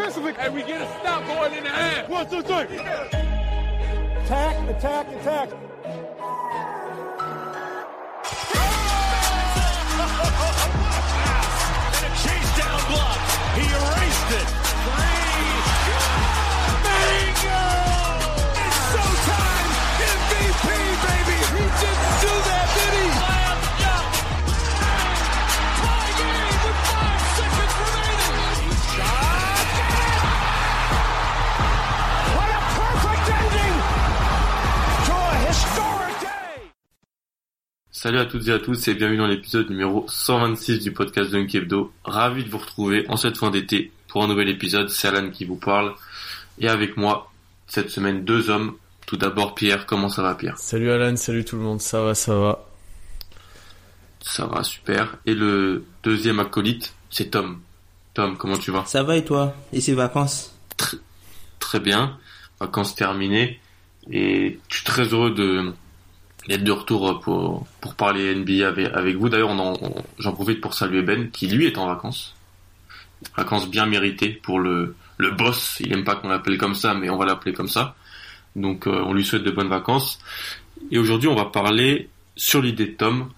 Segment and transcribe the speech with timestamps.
[0.00, 0.34] defensively.
[0.38, 2.08] And we get a stop going in the half.
[2.08, 2.78] One, two, three.
[4.24, 5.50] Attack, attack, attack.
[38.02, 41.54] Salut à toutes et à tous et bienvenue dans l'épisode numéro 126 du podcast Dunk
[41.54, 41.92] Hebdo.
[42.02, 44.88] Ravi de vous retrouver en cette fin d'été pour un nouvel épisode.
[44.88, 45.92] C'est Alan qui vous parle
[46.58, 47.30] et avec moi
[47.66, 48.74] cette semaine deux hommes.
[49.04, 50.56] Tout d'abord Pierre, comment ça va Pierre?
[50.56, 52.66] Salut Alan, salut tout le monde, ça va, ça va?
[54.22, 55.18] Ça va super.
[55.26, 57.60] Et le deuxième acolyte, c'est Tom.
[58.14, 58.86] Tom, comment tu vas?
[58.86, 59.54] Ça va et toi?
[59.74, 60.56] Et ces vacances?
[61.58, 62.18] Très bien.
[62.60, 63.60] Vacances terminées
[64.10, 65.74] et je suis très heureux de
[66.50, 69.28] d'être de retour pour pour parler NBA avec, vous.
[69.28, 72.34] D'ailleurs, on on- j'en profite pour saluer Ben qui lui est en vacances.
[73.36, 75.78] Vacances bien méritées pour le le boss.
[75.80, 77.94] Il aime pas qu'on l'appelle comme ça, mais on va l'appeler comme ça.
[78.56, 80.18] Donc, euh, on lui souhaite de bonnes vacances.
[80.90, 83.30] Et aujourd'hui, on va parler sur l'idée de Tom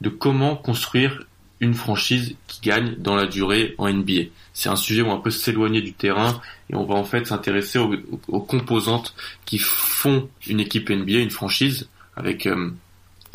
[0.00, 1.22] de comment construire
[1.60, 4.30] une franchise qui gagne dans la durée en NBA.
[4.52, 7.78] C'est un sujet où on va s'éloigner du terrain et on va en fait s'intéresser
[7.78, 7.94] aux,
[8.28, 9.14] aux composantes
[9.44, 12.70] qui font une équipe NBA, une franchise, avec euh,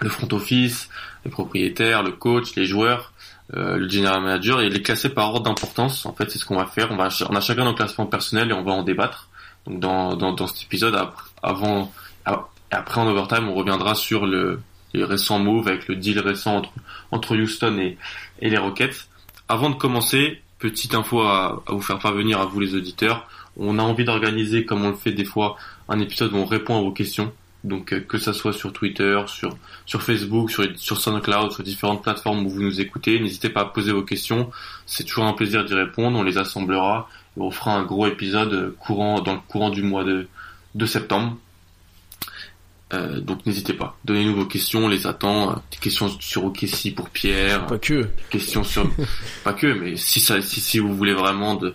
[0.02, 0.90] le front office,
[1.26, 3.14] les propriétaires, le coach, les joueurs,
[3.56, 6.06] euh, le general manager et les classer par ordre d'importance.
[6.06, 6.92] En fait, c'est ce qu'on va faire.
[6.92, 9.30] On a chacun nos classements personnels et on va en débattre.
[9.66, 11.00] Donc dans, dans, cet épisode,
[11.42, 11.92] avant,
[12.72, 14.60] après en overtime, on reviendra sur le,
[14.94, 16.62] les récents moves avec le deal récent
[17.12, 17.98] entre, Houston et,
[18.40, 19.08] et les Rockets.
[19.48, 23.28] Avant de commencer, petite info à vous faire parvenir à vous les auditeurs.
[23.56, 25.58] On a envie d'organiser, comme on le fait des fois,
[25.88, 27.32] un épisode où on répond à vos questions.
[27.63, 32.03] Donc euh, que ça soit sur Twitter, sur sur Facebook, sur sur SoundCloud, sur différentes
[32.03, 34.51] plateformes où vous nous écoutez, n'hésitez pas à poser vos questions.
[34.85, 36.18] C'est toujours un plaisir d'y répondre.
[36.18, 37.07] On les assemblera
[37.38, 40.28] et on fera un gros épisode courant dans le courant du mois de
[40.75, 41.38] de septembre.
[42.94, 45.51] Euh, donc n'hésitez pas, donnez-nous vos questions, on les attend.
[45.51, 48.07] Euh, Des questions sur OKC pour Pierre, Pas que.
[48.30, 48.88] questions sur
[49.44, 51.74] pas que mais si ça si, si vous voulez vraiment de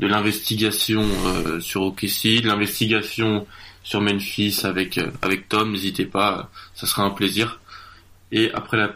[0.00, 3.46] de l'investigation euh, sur OKC de l'investigation
[3.86, 7.60] sur Memphis avec euh, avec Tom n'hésitez pas ça sera un plaisir
[8.32, 8.90] et après la,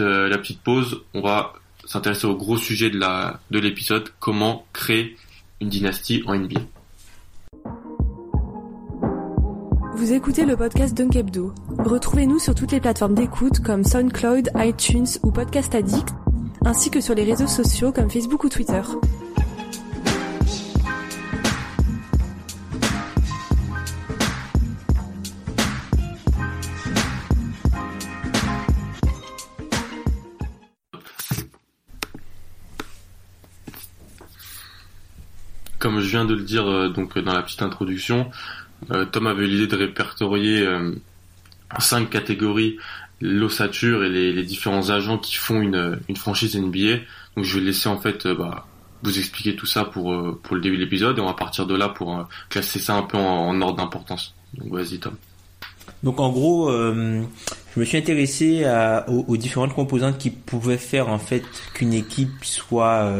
[0.00, 1.52] euh, petite pause on va
[1.84, 5.16] s'intéresser au gros sujet de l'épisode comment créer
[5.60, 6.60] une dynastie en NBA
[9.94, 11.54] Vous écoutez le podcast Dunk Hebdo.
[11.78, 16.08] Retrouvez-nous sur toutes les plateformes d'écoute comme SoundCloud, iTunes ou Podcast Addict,
[16.64, 18.80] ainsi que sur les réseaux sociaux comme Facebook ou Twitter.
[35.82, 38.30] Comme je viens de le dire euh, donc dans la petite introduction,
[38.92, 40.92] euh, Tom avait l'idée de répertorier euh,
[41.76, 42.76] en cinq catégories
[43.20, 46.98] l'ossature et les, différents agents qui font une, une franchise NBA.
[47.36, 48.64] Donc je vais laisser en fait bah,
[49.02, 51.74] vous expliquer tout ça pour pour le début de l'épisode et on va partir de
[51.74, 54.36] là pour classer ça un peu en, ordre d'importance.
[54.54, 55.16] Donc vas-y Tom.
[56.04, 57.24] Donc en gros, je
[57.80, 58.64] me suis intéressé
[59.08, 63.12] aux, aux différentes composantes qui pouvaient faire en fait qu'une équipe soit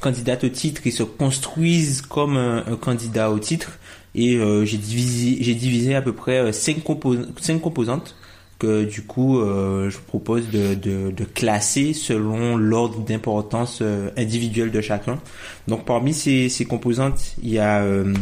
[0.00, 3.78] candidate au titre et se construise comme un, un candidat au titre.
[4.14, 8.16] Et euh, j'ai divisé, j'ai divisé à peu près euh, cinq, compos- cinq composantes
[8.58, 14.70] que du coup euh, je propose de, de, de classer selon l'ordre d'importance euh, individuelle
[14.70, 15.20] de chacun.
[15.68, 18.14] Donc parmi ces, ces composantes, il y a euh,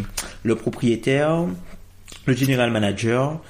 [0.42, 1.44] le propriétaire,
[2.26, 3.40] le general manager,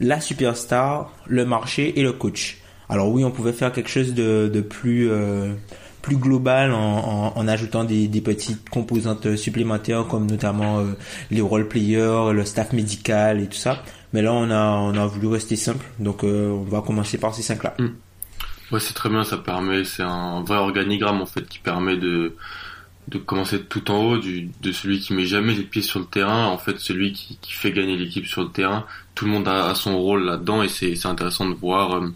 [0.00, 2.58] la superstar, le marché et le coach.
[2.90, 5.54] Alors oui, on pouvait faire quelque chose de, de plus euh,
[6.08, 10.96] plus global en, en, en ajoutant des, des petites composantes supplémentaires comme notamment euh,
[11.30, 13.82] les role players, le staff médical et tout ça.
[14.12, 17.34] Mais là, on a on a voulu rester simple, donc euh, on va commencer par
[17.34, 17.74] ces cinq là.
[18.70, 22.34] Ouais, c'est très bien, ça permet, c'est un vrai organigramme en fait qui permet de
[23.08, 26.06] de commencer tout en haut, du, de celui qui met jamais les pieds sur le
[26.06, 28.84] terrain, en fait celui qui, qui fait gagner l'équipe sur le terrain.
[29.14, 32.14] Tout le monde a, a son rôle là-dedans et c'est c'est intéressant de voir euh,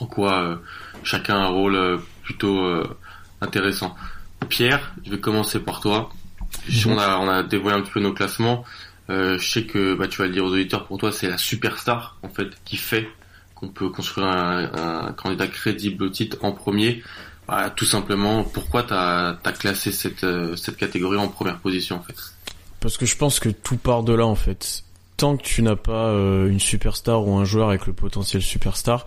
[0.00, 0.56] en quoi euh,
[1.02, 1.98] chacun a un rôle euh,
[2.30, 2.86] plutôt euh,
[3.40, 3.96] intéressant.
[4.48, 6.10] Pierre, je vais commencer par toi.
[6.86, 8.64] On a dévoilé un petit peu nos classements.
[9.08, 11.38] Euh, je sais que bah, tu vas le dire aux auditeurs, pour toi c'est la
[11.38, 13.08] superstar en fait qui fait
[13.56, 17.02] qu'on peut construire un, candidat crédible au titre en premier.
[17.48, 22.02] Voilà, tout simplement, pourquoi t'as as classé cette euh, cette catégorie en première position en
[22.02, 22.14] fait?
[22.78, 24.84] Parce que je pense que tout part de là en fait.
[25.16, 26.12] Tant que tu n'as pas
[26.48, 29.04] une superstar ou un joueur avec le potentiel superstar,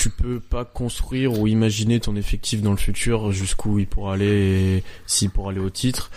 [0.00, 4.82] tu peux pas construire ou imaginer ton effectif dans le futur jusqu'où il pourra aller
[5.06, 6.10] s'il pourra aller au titre.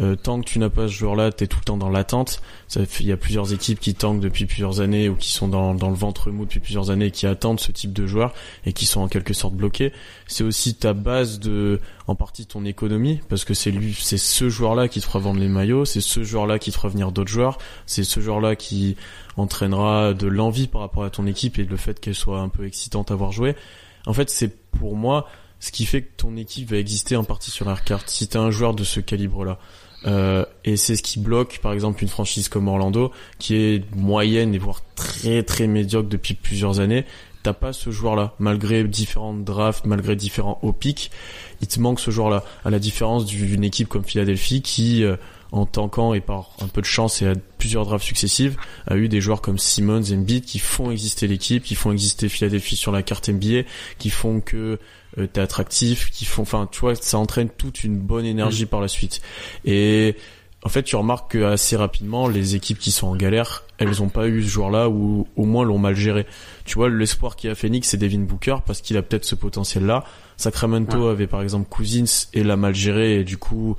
[0.00, 2.40] Euh, tant que tu n'as pas ce joueur-là, t'es tout le temps dans l'attente.
[2.76, 5.90] Il y a plusieurs équipes qui tankent depuis plusieurs années ou qui sont dans, dans
[5.90, 8.32] le ventre mou depuis plusieurs années et qui attendent ce type de joueur
[8.64, 9.92] et qui sont en quelque sorte bloqués.
[10.26, 14.48] C'est aussi ta base de, en partie ton économie parce que c'est lui, c'est ce
[14.48, 17.30] joueur-là qui te fera vendre les maillots, c'est ce joueur-là qui te fera venir d'autres
[17.30, 18.96] joueurs, c'est ce joueur-là qui
[19.36, 22.66] entraînera de l'envie par rapport à ton équipe et le fait qu'elle soit un peu
[22.66, 23.54] excitante à voir jouer.
[24.06, 25.28] En fait, c'est pour moi
[25.60, 28.08] ce qui fait que ton équipe va exister en partie sur la carte.
[28.08, 29.58] Si t'as un joueur de ce calibre-là,
[30.06, 34.54] euh, et c'est ce qui bloque, par exemple, une franchise comme Orlando, qui est moyenne
[34.54, 37.04] et voire très très médiocre depuis plusieurs années.
[37.42, 41.10] T'as pas ce joueur-là, malgré différentes drafts, malgré différents hauts pics,
[41.62, 42.44] il te manque ce joueur-là.
[42.64, 45.16] À la différence d'une équipe comme Philadelphie qui, euh,
[45.50, 48.56] en tankant et par un peu de chance et à plusieurs drafts successives,
[48.86, 52.28] a eu des joueurs comme Simmons et Embiid qui font exister l'équipe, qui font exister
[52.28, 53.62] Philadelphie sur la carte NBA,
[53.98, 54.78] qui font que
[55.18, 58.80] euh, t'es attractif, qui font, enfin, tu vois, ça entraîne toute une bonne énergie par
[58.80, 59.20] la suite.
[59.64, 60.16] Et
[60.62, 64.08] en fait, tu remarques que assez rapidement, les équipes qui sont en galère, elles ont
[64.10, 66.26] pas eu ce joueur-là ou au moins l'ont mal géré.
[66.66, 69.34] Tu vois, l'espoir qu'il y a Phoenix, c'est Devin Booker parce qu'il a peut-être ce
[69.34, 70.04] potentiel-là.
[70.36, 73.76] Sacramento avait par exemple Cousins et l'a mal géré et du coup,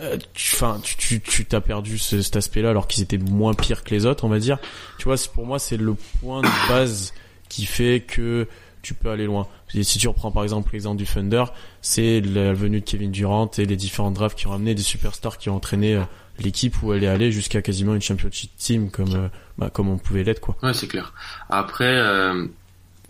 [0.00, 3.54] euh, tu, enfin, tu, tu, tu t'as perdu ce- cet aspect-là alors qu'ils étaient moins
[3.54, 4.58] pires que les autres, on va dire.
[4.98, 7.12] Tu vois, c'est- pour moi, c'est le point de base
[7.48, 8.48] qui fait que
[8.86, 9.46] tu peux aller loin.
[9.74, 11.44] Et si tu reprends par exemple l'exemple du Thunder,
[11.82, 15.38] c'est la venue de Kevin Durant et les différents drafts qui ont amené des superstars
[15.38, 16.02] qui ont entraîné euh,
[16.38, 19.28] l'équipe où elle est allée jusqu'à quasiment une championship team comme euh,
[19.58, 20.56] bah, comme on pouvait l'être quoi.
[20.62, 21.12] Ouais, c'est clair.
[21.48, 22.46] Après, euh,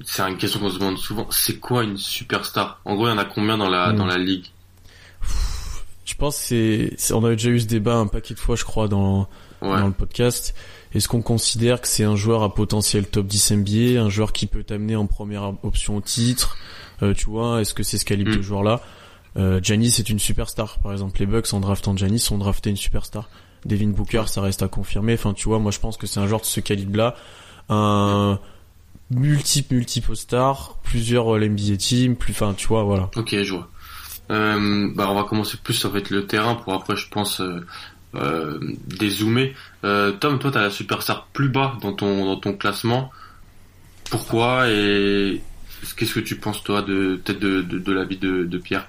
[0.04, 1.26] c'est une question qu'on se demande souvent.
[1.30, 2.80] C'est quoi une superstar?
[2.84, 3.96] En gros, il y en a combien dans la Mm.
[3.96, 4.46] dans la ligue?
[6.04, 8.54] Je pense que c'est, c'est- on avait déjà eu ce débat un paquet de fois
[8.56, 9.28] je crois dans
[9.62, 9.78] Ouais.
[9.80, 10.54] dans le podcast.
[10.96, 14.46] Est-ce qu'on considère que c'est un joueur à potentiel top 10 NBA, un joueur qui
[14.46, 16.56] peut t'amener en première option au titre?
[17.02, 18.36] Euh, Tu vois, est-ce que c'est ce calibre Mm.
[18.36, 18.80] de joueur-là?
[19.36, 21.20] Euh, Giannis est une superstar, par exemple.
[21.20, 23.28] Les Bucks en draftant Giannis ont drafté une superstar.
[23.66, 25.12] Devin Booker, ça reste à confirmer.
[25.14, 27.14] Enfin, tu vois, moi je pense que c'est un joueur de ce calibre-là,
[27.68, 28.38] un
[29.10, 33.10] multiple multiple star, plusieurs All NBA team, plus, enfin, tu vois, voilà.
[33.16, 33.68] Ok, je vois.
[34.30, 37.64] Euh, bah, on va commencer plus sur fait, le terrain pour après, je pense, euh,
[38.16, 38.58] euh.
[39.84, 43.10] Euh, Tom, toi, t'as la superstar plus bas dans ton dans ton classement.
[44.10, 45.40] Pourquoi et
[45.96, 48.88] qu'est-ce que tu penses toi de peut-être de, de, l'avis de, Pierre?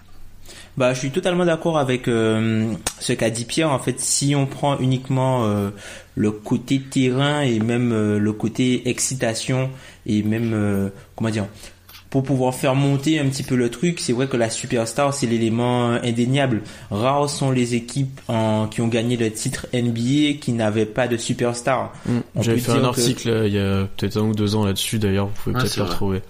[0.78, 3.72] Bah, je suis totalement d'accord avec euh, ce qu'a dit Pierre.
[3.72, 5.70] En fait, si on prend uniquement euh,
[6.16, 9.72] le côté terrain et même le côté excitation
[10.06, 11.48] et même comment dire,
[12.10, 15.28] pour pouvoir faire monter un petit peu le truc, c'est vrai que la superstar c'est
[15.28, 16.62] l'élément indéniable.
[16.90, 21.18] Rares sont les équipes en, qui ont gagné le titre NBA qui n'avaient pas de
[21.18, 21.94] superstar.
[22.36, 24.66] On J'avais fait un que- article euh, il y a peut-être un ou deux ans
[24.66, 26.22] là-dessus d'ailleurs, vous pouvez Ah, peut-être le retrouver.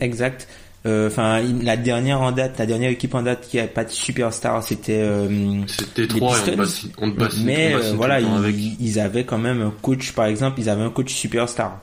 [0.00, 0.46] Exact.
[0.86, 3.90] Euh, Enfin, la dernière en date, la dernière équipe en date qui a pas de
[3.90, 8.18] superstar, c'était euh, C'était trois on bassine, on bassine, Mais on te euh, bassine voilà,
[8.20, 8.56] tout le temps ils, avec.
[8.80, 11.80] ils avaient quand même un coach, par exemple, ils avaient un coach superstar.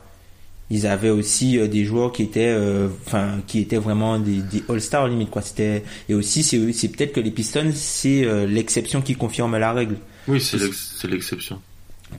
[0.69, 4.63] Ils avaient aussi euh, des joueurs qui étaient, euh, enfin, qui étaient vraiment des, des
[4.67, 5.41] all-stars limite quoi.
[5.41, 9.73] C'était et aussi c'est c'est peut-être que les Pistons c'est euh, l'exception qui confirme la
[9.73, 9.97] règle.
[10.27, 11.59] Oui, c'est c'est l'exception.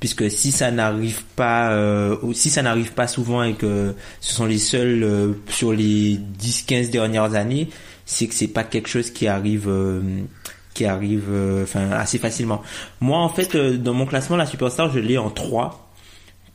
[0.00, 4.44] Puisque si ça n'arrive pas, euh, si ça n'arrive pas souvent et que ce sont
[4.44, 7.68] les seuls euh, sur les 10-15 dernières années,
[8.04, 10.00] c'est que c'est pas quelque chose qui arrive, euh,
[10.74, 12.62] qui arrive, euh, enfin assez facilement.
[13.00, 15.85] Moi, en fait, euh, dans mon classement, la superstar, je l'ai en 3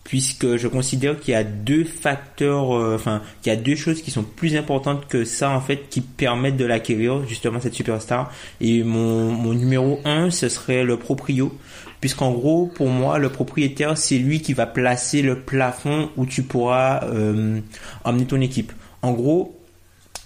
[0.03, 4.01] puisque je considère qu'il y a deux facteurs, euh, enfin, qu'il y a deux choses
[4.01, 8.31] qui sont plus importantes que ça, en fait, qui permettent de l'acquérir, justement, cette superstar.
[8.60, 11.55] Et mon, mon numéro un, ce serait le proprio,
[12.00, 16.43] puisqu'en gros, pour moi, le propriétaire, c'est lui qui va placer le plafond où tu
[16.43, 17.60] pourras euh,
[18.03, 18.72] emmener ton équipe.
[19.03, 19.58] En gros,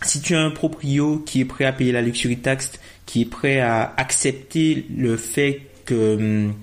[0.02, 2.72] si tu as un proprio qui est prêt à payer la luxury tax,
[3.06, 6.54] qui est prêt à accepter le fait que hum,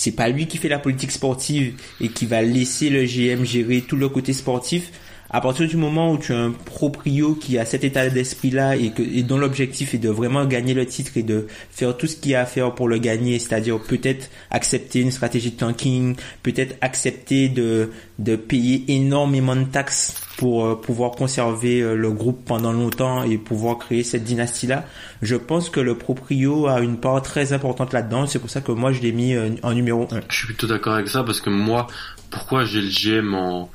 [0.00, 3.82] c'est pas lui qui fait la politique sportive et qui va laisser le GM gérer
[3.82, 4.92] tout le côté sportif,
[5.30, 8.90] à partir du moment où tu as un proprio qui a cet état d'esprit-là et,
[8.90, 12.16] que, et dont l'objectif est de vraiment gagner le titre et de faire tout ce
[12.16, 16.16] qu'il y a à faire pour le gagner, c'est-à-dire peut-être accepter une stratégie de tanking,
[16.42, 22.44] peut-être accepter de, de payer énormément de taxes pour euh, pouvoir conserver euh, le groupe
[22.46, 24.86] pendant longtemps et pouvoir créer cette dynastie-là,
[25.22, 28.26] je pense que le proprio a une part très importante là-dedans.
[28.26, 30.20] C'est pour ça que moi je l'ai mis euh, en numéro 1.
[30.28, 31.86] Je suis plutôt d'accord avec ça parce que moi,
[32.30, 33.70] pourquoi j'ai le GM en,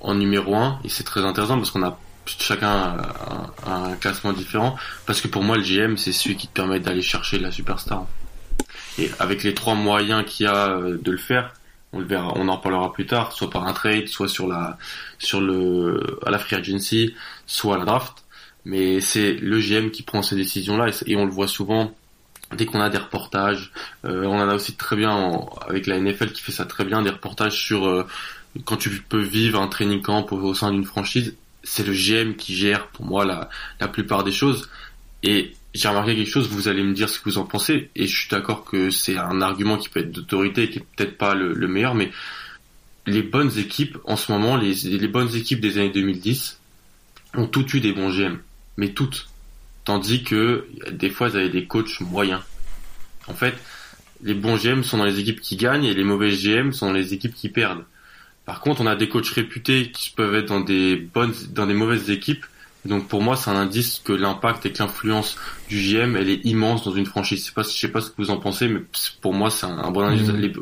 [0.00, 2.96] en numéro 1 et c'est très intéressant parce qu'on a chacun
[3.66, 4.76] un, classement différent
[5.06, 8.06] parce que pour moi le GM c'est celui qui te permet d'aller chercher la superstar.
[8.98, 11.54] Et avec les trois moyens qu'il y a euh, de le faire
[11.92, 14.76] on le verra on en parlera plus tard soit par un trade soit sur la
[15.18, 17.14] sur le à la free agency
[17.46, 18.24] soit à la draft.
[18.64, 21.94] Mais c'est le GM qui prend ces décisions là et, on le voit souvent
[22.54, 23.72] dès qu'on a des reportages
[24.04, 26.84] euh, on en a aussi très bien en, avec la NFL qui fait ça très
[26.84, 28.06] bien des reportages sur euh,
[28.64, 32.54] quand tu peux vivre un training camp au, sein d'une franchise, c'est le GM qui
[32.54, 34.68] gère pour moi la, plupart des choses.
[35.22, 38.06] Et j'ai remarqué quelque chose, vous allez me dire ce que vous en pensez, et
[38.06, 41.18] je suis d'accord que c'est un argument qui peut être d'autorité et qui est peut-être
[41.18, 42.10] pas le, le, meilleur, mais
[43.06, 46.58] les bonnes équipes, en ce moment, les, bonnes équipes des années 2010
[47.34, 48.38] ont toutes eu des bons GM,
[48.76, 49.28] mais toutes.
[49.84, 52.42] Tandis que des fois, ils avaient des coachs moyens.
[53.26, 53.54] En fait,
[54.22, 56.92] les bons GM sont dans les équipes qui gagnent et les mauvais GM sont dans
[56.92, 57.84] les équipes qui perdent.
[58.48, 61.74] Par contre, on a des coachs réputés qui peuvent être dans des bonnes, dans des
[61.74, 62.46] mauvaises équipes.
[62.86, 65.36] Donc pour moi, c'est un indice que l'impact et que l'influence
[65.68, 67.40] du GM, elle est immense dans une franchise.
[67.40, 68.80] Je sais pas, je sais pas ce que vous en pensez, mais
[69.20, 70.28] pour moi, c'est un, un, bon indice.
[70.28, 70.36] Mmh.
[70.38, 70.52] Les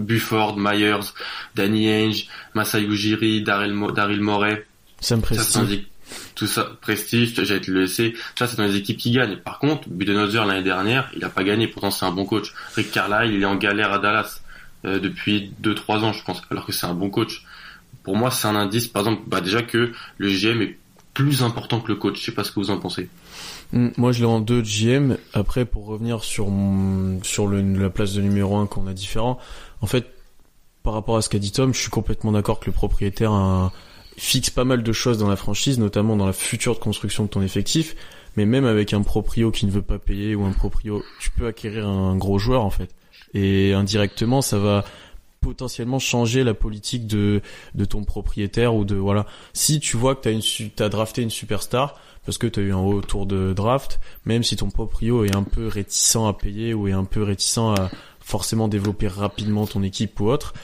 [0.00, 1.12] Bufford, Myers,
[1.54, 4.66] Danny Ainge, Masai Ujiri, Daryl, Daryl Morey.
[5.00, 5.84] Ça me prestige.
[6.34, 8.16] Tout ça, prestige, j'allais te le laisser.
[8.36, 9.36] Ça, c'est dans les équipes qui gagnent.
[9.36, 11.68] Par contre, Budenholzer l'année dernière, il a pas gagné.
[11.68, 12.52] Pourtant, c'est un bon coach.
[12.74, 14.40] Rick Carlisle, il est en galère à Dallas
[14.86, 17.44] euh, depuis 2-3 ans, je pense, alors que c'est un bon coach.
[18.02, 20.78] Pour moi, c'est un indice, par exemple, bah, déjà que le GM est
[21.12, 22.20] plus important que le coach.
[22.20, 23.08] Je sais pas ce que vous en pensez.
[23.72, 25.16] Moi, je l'ai en 2 GM.
[25.32, 29.38] Après, pour revenir sur mon, sur le, la place de numéro 1 qu'on a différent,
[29.80, 30.06] en fait,
[30.82, 33.72] par rapport à ce qu'a dit Tom, je suis complètement d'accord que le propriétaire
[34.16, 37.42] fixe pas mal de choses dans la franchise, notamment dans la future construction de ton
[37.42, 37.96] effectif.
[38.36, 41.46] Mais même avec un proprio qui ne veut pas payer ou un proprio, tu peux
[41.46, 42.94] acquérir un gros joueur en fait
[43.36, 44.84] et indirectement ça va
[45.40, 47.42] potentiellement changer la politique de
[47.74, 49.26] de ton propriétaire ou de voilà.
[49.52, 50.42] Si tu vois que t'as une
[50.74, 54.42] t'as drafté une superstar parce que tu as eu un haut tour de draft même
[54.42, 57.90] si ton proprio est un peu réticent à payer ou est un peu réticent à
[58.20, 60.54] forcément développer rapidement ton équipe ou autre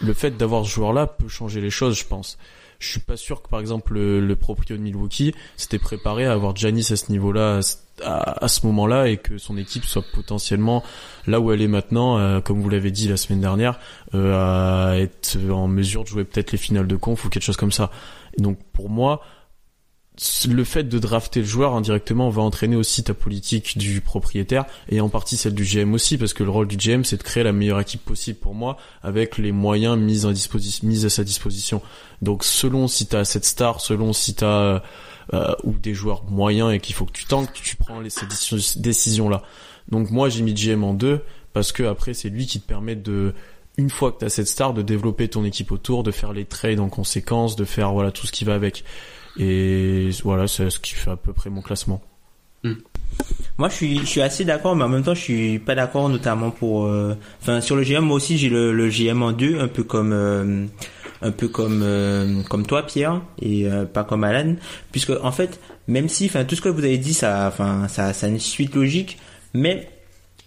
[0.00, 2.38] le fait d'avoir ce joueur là peut changer les choses je pense
[2.82, 6.32] je suis pas sûr que par exemple le, le proprio de Milwaukee s'était préparé à
[6.32, 7.60] avoir Janis à ce niveau-là
[8.04, 10.82] à, ce moment-là et que son équipe soit potentiellement
[11.26, 13.78] là où elle est maintenant, euh, comme vous l'avez dit la semaine dernière,
[14.14, 17.56] euh, à être en mesure de jouer peut-être les finales de conf ou quelque chose
[17.56, 17.90] comme ça.
[18.38, 19.22] Donc pour moi,
[20.46, 25.00] le fait de drafter le joueur indirectement va entraîner aussi ta politique du propriétaire et
[25.00, 27.42] en partie celle du GM aussi parce que le rôle du GM c'est de créer
[27.42, 31.80] la meilleure équipe possible pour moi avec les moyens mis, à sa disposition.
[32.20, 34.82] Donc selon si tu as cette star, selon si tu as
[35.32, 38.26] euh, ou des joueurs moyens et qu'il faut que tu tentes, tu prends les, ces
[38.76, 39.42] décisions là.
[39.90, 41.22] Donc moi j'ai mis GM en deux
[41.54, 43.32] parce que après c'est lui qui te permet de
[43.78, 46.44] une fois que tu as cette star de développer ton équipe autour, de faire les
[46.44, 48.84] trades en conséquence, de faire voilà tout ce qui va avec.
[49.38, 52.02] Et voilà, c'est ce qui fait à peu près mon classement.
[52.64, 52.74] Hmm.
[53.58, 56.08] Moi, je suis, je suis assez d'accord, mais en même temps, je suis pas d'accord,
[56.08, 59.58] notamment pour, euh, enfin, sur le GM, moi aussi, j'ai le, le GM en deux,
[59.60, 60.66] un peu comme, euh,
[61.20, 64.56] un peu comme, euh, comme toi, Pierre, et euh, pas comme Alan,
[64.90, 68.12] puisque en fait, même si, enfin, tout ce que vous avez dit, ça, enfin, ça,
[68.12, 69.18] ça a une suite logique,
[69.54, 69.88] mais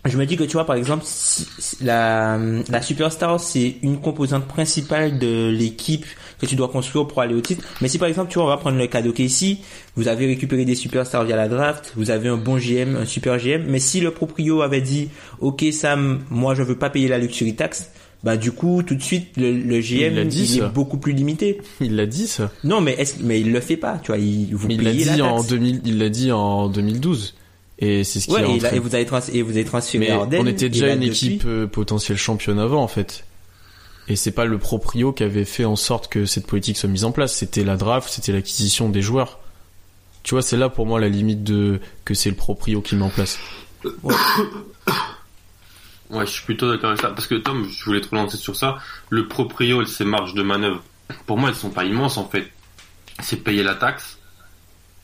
[0.05, 1.47] je me dis que tu vois par exemple si,
[1.81, 2.37] la
[2.69, 6.05] la superstar c'est une composante principale de l'équipe
[6.45, 8.49] que tu dois construire pour aller au titre mais si par exemple tu vois on
[8.49, 9.59] va prendre le cas d'OKC
[9.95, 13.37] vous avez récupéré des superstars via la draft vous avez un bon GM un super
[13.37, 15.09] GM mais si le proprio avait dit
[15.39, 17.89] ok Sam moi je veux pas payer la luxury tax
[18.25, 21.13] bah du coup tout de suite le, le GM il, dit, il est beaucoup plus
[21.13, 21.61] limité.
[21.79, 22.51] Il l'a dit ça.
[22.63, 25.05] Non mais est mais il le fait pas, tu vois, il vous mais payez il
[25.05, 25.49] l'a dit la en taxe.
[25.49, 27.35] 2000, il l'a dit en 2012.
[27.77, 29.51] Et c'est ce qui ouais, est et, en là, et vous avez trans et vous
[29.51, 33.25] avez transféré Mais Harden, on était déjà une équipe euh, potentielle championne avant en fait.
[34.07, 37.05] Et c'est pas le proprio qui avait fait en sorte que cette politique soit mise
[37.05, 39.39] en place, c'était la draft, c'était l'acquisition des joueurs.
[40.23, 43.03] Tu vois, c'est là pour moi la limite de que c'est le proprio qui met
[43.03, 43.39] en place.
[46.11, 47.09] Ouais, je suis plutôt d'accord avec ça.
[47.09, 48.77] Parce que Tom, je voulais te relancer sur ça.
[49.09, 50.83] Le proprio et ses marges de manœuvre,
[51.25, 52.51] pour moi, elles sont pas immenses en fait.
[53.21, 54.19] C'est payer la taxe,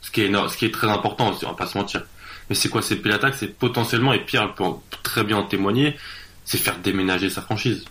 [0.00, 2.04] ce qui est très important on va pas se mentir.
[2.48, 4.64] Mais c'est quoi C'est payer la taxe, c'est potentiellement, et Pierre peut
[5.02, 5.96] très bien en témoigner,
[6.44, 7.84] c'est faire déménager sa franchise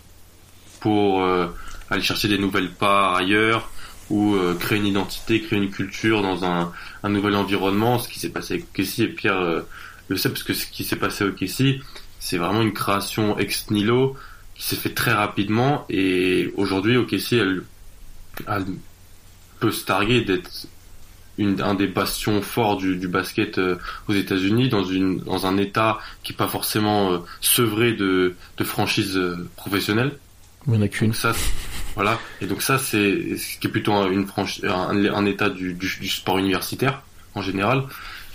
[0.82, 1.46] pour euh,
[1.90, 3.70] aller chercher des nouvelles parts ailleurs
[4.10, 6.72] ou euh, créer une identité, créer une culture dans un,
[7.08, 8.00] nouvel environnement.
[8.00, 9.60] Ce qui s'est passé avec Kessie et Pierre euh,
[10.08, 11.80] le sait parce que ce qui s'est passé au Kessie,
[12.18, 14.16] c'est vraiment une création ex nihilo
[14.56, 17.62] qui s'est fait très rapidement et aujourd'hui au Kessie, elle,
[18.48, 18.66] elle
[19.60, 20.66] peut se targuer d'être
[21.38, 23.58] un des bastions forts du, basket
[24.08, 28.34] aux États-Unis dans un état qui est pas forcément sevré de
[28.64, 29.18] franchises
[29.56, 30.12] professionnelles.
[30.68, 31.12] Il y en a qu'une.
[31.12, 31.32] Ça,
[31.94, 32.18] voilà.
[32.40, 34.26] Et donc ça, c'est ce qui est plutôt un- une
[34.64, 37.02] un, un état du, du, du sport universitaire
[37.34, 37.82] en général.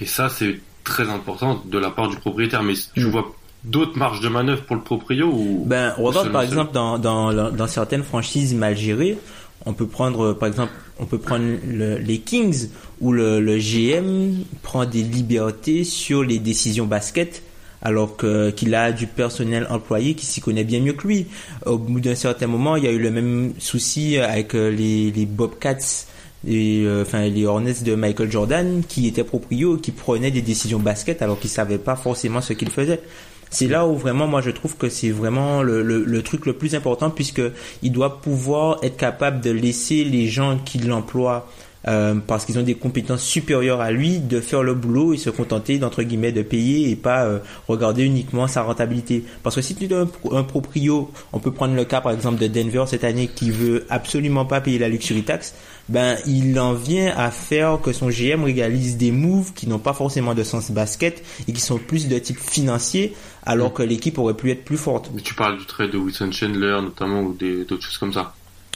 [0.01, 2.63] Et ça, c'est très important de la part du propriétaire.
[2.63, 3.09] Mais tu Mm.
[3.09, 6.97] vois d'autres marges de manœuvre pour le proprio ou Ben, ou regarde par exemple dans,
[6.99, 9.17] dans, dans certaines franchises mal gérées,
[9.65, 12.69] on peut prendre par exemple, on peut prendre le- les Kings
[13.01, 17.43] où le, le GM prend des libertés sur les décisions basket
[17.81, 21.27] alors que qu'il a du personnel employé qui s'y connaît bien mieux que lui.
[21.65, 25.11] Au bout d'un certain moment, il y a eu le même souci avec euh, les,
[25.11, 26.05] les Bobcats
[26.47, 30.79] et euh, enfin les Hornets de Michael Jordan qui étaient proprio qui prenaient des décisions
[30.79, 33.01] basket alors qu'ils savaient pas forcément ce qu'ils faisaient.
[33.49, 36.53] C'est là où vraiment moi je trouve que c'est vraiment le, le, le truc le
[36.53, 37.41] plus important puisque
[37.81, 41.47] il doit pouvoir être capable de laisser les gens qui l'emploient
[41.87, 45.29] euh, parce qu'ils ont des compétences supérieures à lui de faire le boulot et se
[45.29, 49.75] contenter d'entre guillemets de payer et pas euh, regarder uniquement sa rentabilité parce que si
[49.75, 53.03] tu es un, un proprio on peut prendre le cas par exemple de Denver cette
[53.03, 55.55] année qui veut absolument pas payer la luxury tax
[55.89, 59.93] ben il en vient à faire que son GM réalise des moves qui n'ont pas
[59.93, 63.13] forcément de sens basket et qui sont plus de type financier
[63.43, 65.09] alors que l'équipe aurait pu être plus forte.
[65.13, 68.33] Mais tu parles du trade de Wilson Chandler notamment ou d'autres choses comme ça.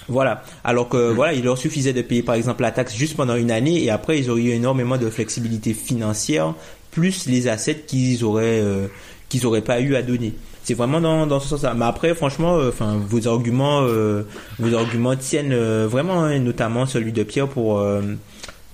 [0.08, 0.44] Voilà.
[0.64, 3.52] Alors que voilà, il leur suffisait de payer par exemple la taxe juste pendant une
[3.52, 6.54] année et après ils auraient eu énormément de flexibilité financière
[6.92, 8.88] plus les assets qu'ils auraient euh,
[9.30, 10.34] qu'ils auraient pas eu à donner.
[10.64, 11.74] C'est vraiment dans, dans ce sens-là.
[11.74, 14.24] Mais après, franchement, euh, enfin, vos arguments, euh,
[14.60, 18.02] vos arguments tiennent euh, vraiment, hein, notamment celui de Pierre pour euh,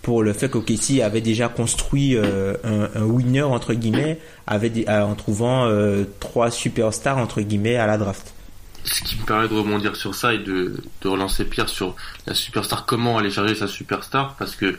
[0.02, 5.02] pour le fait qu'OKC avait déjà construit euh, un, un winner entre guillemets, avait euh,
[5.04, 8.34] en trouvant euh, trois superstars entre guillemets à la draft.
[8.92, 11.96] Ce qui me permet de rebondir sur ça et de, de relancer Pierre sur
[12.26, 14.78] la superstar, comment aller charger sa superstar, parce que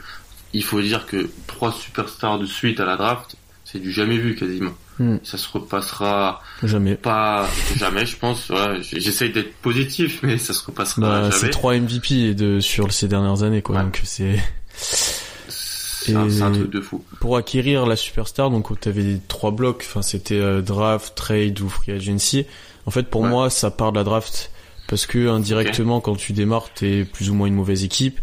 [0.55, 4.35] il faut dire que trois superstars de suite à la draft, c'est du jamais vu
[4.35, 4.73] quasiment.
[4.99, 5.19] Hmm.
[5.23, 6.95] Ça se repassera Jamais.
[6.97, 8.49] pas jamais, je pense.
[8.49, 11.51] Voilà, j'essaye d'être positif, mais ça se repassera Bah, c'est jamais.
[11.51, 13.77] trois MVP de, sur ces dernières années, quoi.
[13.77, 13.83] Ouais.
[13.85, 14.43] Donc c'est
[15.49, 17.05] C'est un, c'est truc de fou.
[17.21, 18.51] pour acquérir la superstar.
[18.51, 19.85] Donc tu avais trois blocs.
[19.87, 22.47] Enfin, c'était euh, draft, trade ou free agency.
[22.89, 23.29] En fait, pour Ouais.
[23.29, 24.51] moi, ça part de la draft
[24.89, 28.19] parce que indirectement, quand tu démarres, t'es plus ou moins une mauvaise équipe.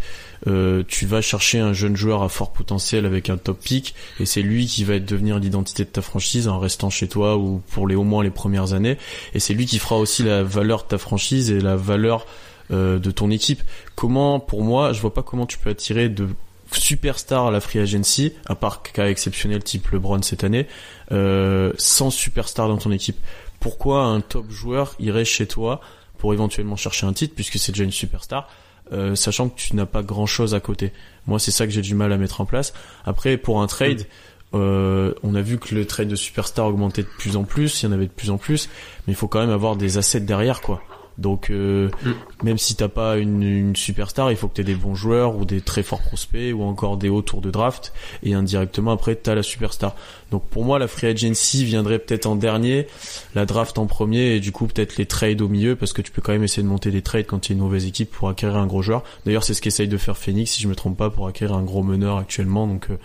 [0.47, 4.25] Euh, tu vas chercher un jeune joueur à fort potentiel avec un top pick et
[4.25, 7.87] c'est lui qui va devenir l'identité de ta franchise en restant chez toi ou pour
[7.87, 8.97] les au moins les premières années
[9.35, 12.25] et c'est lui qui fera aussi la valeur de ta franchise et la valeur
[12.71, 13.61] euh, de ton équipe.
[13.95, 16.27] Comment, pour moi, je vois pas comment tu peux attirer de
[16.71, 20.65] superstars à la free agency, à part cas exceptionnel type LeBron cette année,
[21.11, 23.17] euh, sans superstar dans ton équipe.
[23.65, 25.81] Pourquoi un top joueur irait chez toi
[26.19, 28.47] pour éventuellement chercher un titre, puisque c'est déjà une superstar,
[28.93, 30.93] euh, sachant que tu n'as pas grand chose à côté.
[31.25, 32.73] Moi, c'est ça que j'ai du mal à mettre en place.
[33.05, 34.05] Après, pour un trade,
[34.53, 37.87] euh, on a vu que le trade de superstar augmentait de plus en plus, il
[37.87, 38.69] y en avait de plus en plus,
[39.07, 40.83] mais il faut quand même avoir des assets derrière, quoi.
[41.17, 42.11] Donc, euh, Mm.
[42.43, 45.45] même si t'as pas une, une superstar, il faut que t'aies des bons joueurs ou
[45.45, 49.33] des très forts prospects ou encore des hauts tours de draft et indirectement après t'as
[49.35, 49.95] la superstar.
[50.31, 52.87] Donc pour moi la free agency viendrait peut-être en dernier,
[53.33, 56.11] la draft en premier et du coup peut-être les trades au milieu parce que tu
[56.11, 58.11] peux quand même essayer de monter des trades quand il y a une mauvaise équipe
[58.11, 59.03] pour acquérir un gros joueur.
[59.25, 61.63] D'ailleurs c'est ce qu'essaye de faire Phoenix si je me trompe pas pour acquérir un
[61.63, 62.97] gros meneur actuellement donc euh,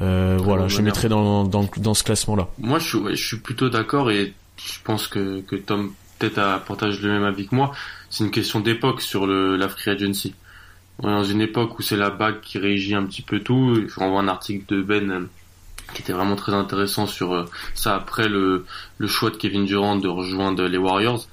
[0.00, 0.84] euh, voilà je meneur.
[0.94, 2.48] mettrais dans, dans, dans ce classement là.
[2.58, 7.00] Moi, je je suis plutôt d'accord et je pense que, que Tom peut-être à- partage
[7.00, 7.72] le même avis que moi.
[8.10, 10.34] C'est une question d'époque sur le, la agency.
[11.00, 13.74] On est dans une époque où c'est la bague qui régit un petit peu tout.
[13.88, 15.26] Je renvoie un article de Ben euh,
[15.94, 18.64] qui était vraiment très intéressant sur euh, ça après le,
[18.98, 21.26] le choix de Kevin Durant de rejoindre les Warriors.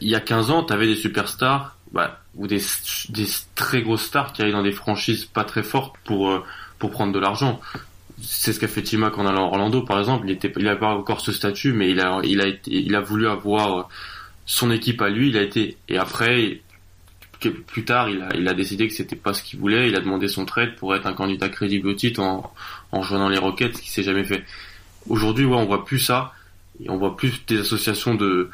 [0.00, 2.62] Il y a 15 ans, tu avais des superstars bah, ou des,
[3.10, 6.42] des très grosses stars qui allaient dans des franchises pas très fortes pour, euh,
[6.78, 7.60] pour prendre de l'argent
[8.22, 10.26] c'est ce qu'a fait Timac en allant à Orlando par exemple.
[10.28, 13.00] Il était il avait pas encore ce statut mais il a il a il a
[13.00, 13.88] voulu avoir
[14.46, 16.60] son équipe à lui il a été et après
[17.66, 19.88] plus tard il a il a décidé que c'était pas ce qu'il voulait.
[19.88, 22.52] Il a demandé son trade pour être un candidat crédible au titre en
[22.92, 24.44] en joignant les Rockets ce qui s'est jamais fait.
[25.08, 26.32] Aujourd'hui ouais on voit plus ça
[26.82, 28.50] et on voit plus des associations de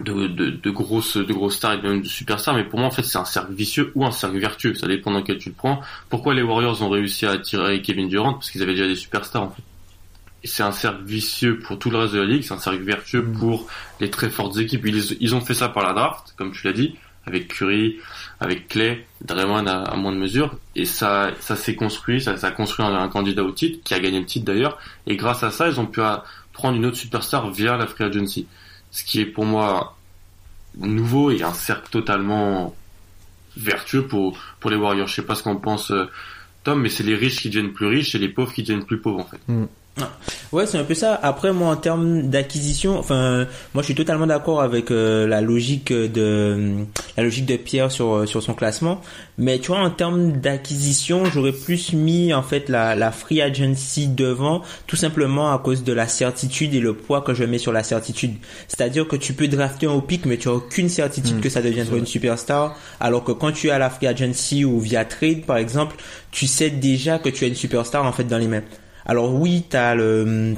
[0.00, 2.90] de, de, de grosses de grosses stars et même de superstars mais pour moi en
[2.90, 5.54] fait c'est un cercle vicieux ou un cercle vertueux ça dépend dans quel tu le
[5.54, 8.34] prends pourquoi les Warriors ont réussi à attirer Kevin Durant?
[8.34, 9.62] Parce qu'ils avaient déjà des superstars en fait.
[10.44, 13.22] C'est un cercle vicieux pour tout le reste de la ligue, c'est un cercle vertueux
[13.22, 13.38] Mm.
[13.38, 13.66] pour
[14.00, 14.86] les très fortes équipes.
[14.86, 17.96] Ils, ils ont fait ça par la draft, comme tu l'as dit, avec Curry,
[18.40, 22.48] avec Clay, Draymond à, à moins de mesure, et ça, ça s'est construit, ça, ça
[22.48, 25.42] a construit un, un candidat au titre, qui a gagné le titre d'ailleurs, et grâce
[25.42, 28.46] à ça, ils ont pu à, prendre une autre superstar via la free agency.
[28.90, 29.96] Ce qui est pour moi
[30.76, 32.74] nouveau et un cercle totalement
[33.56, 35.08] vertueux pour, les Warriors.
[35.08, 36.06] Je sais pas ce qu'en pense euh,
[36.64, 39.00] Tom, mais c'est les riches qui deviennent plus riches et les pauvres qui deviennent plus
[39.00, 39.40] pauvres en fait.
[40.50, 41.18] Ouais, c'est un peu ça.
[41.22, 45.92] Après, moi, en termes d'acquisition, enfin, moi, je suis totalement d'accord avec euh, la logique
[45.92, 49.00] de la logique de Pierre sur euh, sur son classement.
[49.36, 54.08] Mais tu vois, en termes d'acquisition, j'aurais plus mis en fait la la free agency
[54.08, 57.72] devant, tout simplement à cause de la certitude et le poids que je mets sur
[57.72, 58.34] la certitude.
[58.68, 61.96] C'est-à-dire que tu peux drafter au pic, mais tu as aucune certitude que ça deviendra
[61.96, 62.76] une superstar.
[63.00, 65.96] Alors que quand tu es à la free agency ou via trade, par exemple,
[66.30, 68.62] tu sais déjà que tu as une superstar en fait dans les mains.
[69.08, 70.54] Alors oui, t'as le,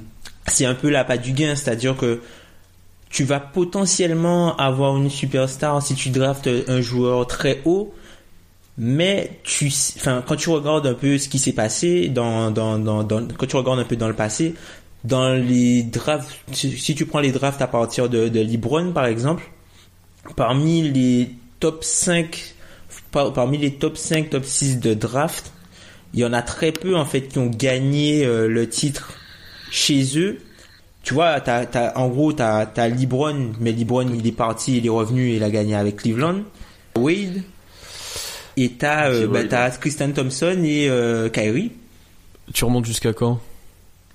[0.46, 2.20] c'est un peu la patte du gain, c'est-à-dire que
[3.08, 7.94] tu vas potentiellement avoir une superstar si tu draftes un joueur très haut,
[8.78, 13.02] mais tu, enfin, quand tu regardes un peu ce qui s'est passé dans, dans, dans,
[13.04, 14.54] dans, quand tu regardes un peu dans le passé,
[15.04, 19.48] dans les drafts, si tu prends les drafts à partir de, de LeBron par exemple,
[20.36, 22.54] parmi les top 5,
[23.10, 25.52] par- parmi les top 5, top 6 de draft,
[26.14, 29.12] il y en a très peu en fait qui ont gagné euh, le titre
[29.70, 30.38] chez eux.
[31.02, 34.86] Tu vois, t'as, t'as, en gros, t'as, t'as LeBron, mais LeBron il est parti, il
[34.86, 36.42] est revenu, il a gagné avec Cleveland.
[36.96, 37.42] Wade.
[38.56, 39.70] Et t'as, euh, C'est bah, t'as
[40.12, 41.72] Thompson et euh, Kyrie.
[42.52, 43.40] Tu remontes jusqu'à quand?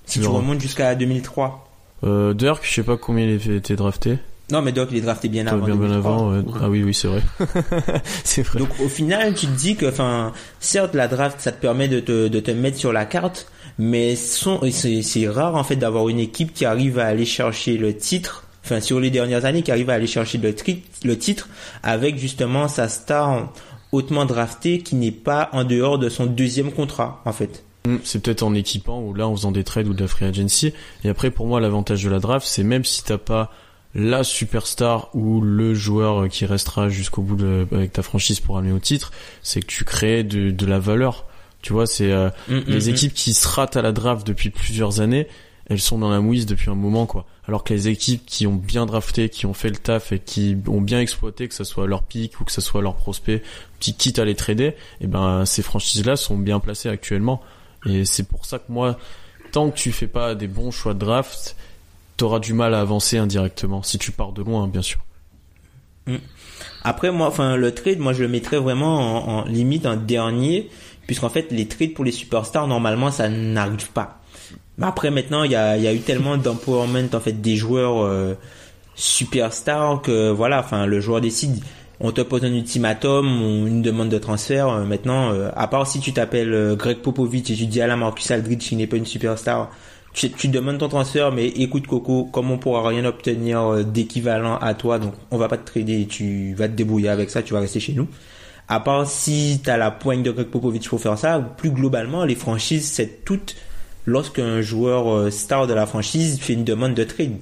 [0.04, 1.68] Si tu remontes jusqu'à 2003.
[2.04, 4.18] euh, Dirk, je sais pas combien il a été drafté.
[4.52, 5.58] Non, mais Doc, il est drafté bien avant.
[5.64, 6.12] bien, bien 2003.
[6.12, 6.30] avant.
[6.32, 6.42] ouais.
[6.62, 7.22] Ah oui, oui, c'est vrai.
[8.24, 8.58] c'est vrai.
[8.60, 12.00] Donc au final, tu te dis que, enfin, certes la draft, ça te permet de
[12.00, 16.08] te, de te mettre sur la carte, mais son- c'est c'est rare en fait d'avoir
[16.08, 19.72] une équipe qui arrive à aller chercher le titre, enfin sur les dernières années, qui
[19.72, 21.48] arrive à aller chercher le, tri- le titre
[21.82, 23.52] avec justement sa star
[23.92, 27.64] hautement draftée qui n'est pas en dehors de son deuxième contrat en fait.
[27.86, 30.24] Mm, C'est peut-être en équipant ou là en faisant des trades ou de la free
[30.26, 30.72] agency.
[31.04, 33.50] Et après, pour moi, l'avantage de la draft, c'est même si t'as pas
[33.98, 38.72] la superstar ou le joueur qui restera jusqu'au bout de, avec ta franchise pour amener
[38.72, 39.10] au titre,
[39.42, 41.24] c'est que tu crées de, de la valeur.
[41.62, 42.90] Tu vois, c'est euh, Mm, mm, les mm.
[42.90, 45.26] équipes qui se ratent à la draft depuis plusieurs années,
[45.68, 47.24] elles sont dans la mouise depuis un moment, quoi.
[47.48, 50.56] Alors que les équipes qui ont bien drafté, qui ont fait le taf et qui
[50.68, 53.42] ont bien exploité, que ce soit leur pick ou que ce soit leur prospect,
[53.80, 57.40] qui quitte à les trader, et ben ces franchises-là sont bien placées actuellement.
[57.86, 58.98] Et c'est pour ça que moi,
[59.52, 61.56] tant que tu fais pas des bons choix de draft,
[62.16, 63.82] t'auras du mal à avancer indirectement.
[63.82, 65.00] Si tu pars de loin, bien sûr.
[66.84, 70.70] Après moi, enfin le trade, moi je le mettrais vraiment en, limite en dernier,
[71.06, 74.20] puisqu'en fait les trades pour les superstars normalement ça n'arrive pas.
[74.78, 77.56] Mais après maintenant il y a, il y a eu tellement d'empowerment en fait des
[77.56, 78.34] joueurs euh,
[78.94, 81.60] superstars que voilà, enfin le joueur décide.
[81.98, 84.68] On te pose un ultimatum ou une demande de transfert.
[84.68, 87.86] euh, maintenant, euh, à part si tu t'appelles euh, Greg Popovich et tu dis à
[87.86, 89.70] la Marcus Aldridge qui n'est pas une superstar,
[90.16, 94.56] tu, tu demandes ton transfert, mais écoute Coco, comme on pourra rien obtenir euh, d'équivalent
[94.56, 97.52] à toi, donc on va pas te trader, tu vas te débrouiller avec ça, tu
[97.52, 98.08] vas rester chez nous.
[98.68, 102.34] À part si t'as la poigne de Greg Popovich pour faire ça, plus globalement, les
[102.34, 103.54] franchises, c'est toutes
[104.06, 107.36] lorsqu'un joueur euh, star de la franchise fait une demande de trade.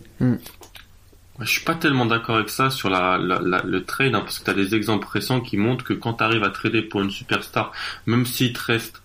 [1.41, 4.39] Je suis pas tellement d'accord avec ça sur la, la- la- le trade, hein, parce
[4.39, 7.01] que tu as des exemples récents qui montrent que quand tu arrives à trader pour
[7.03, 7.73] une superstar,
[8.07, 9.03] même s'il te reste,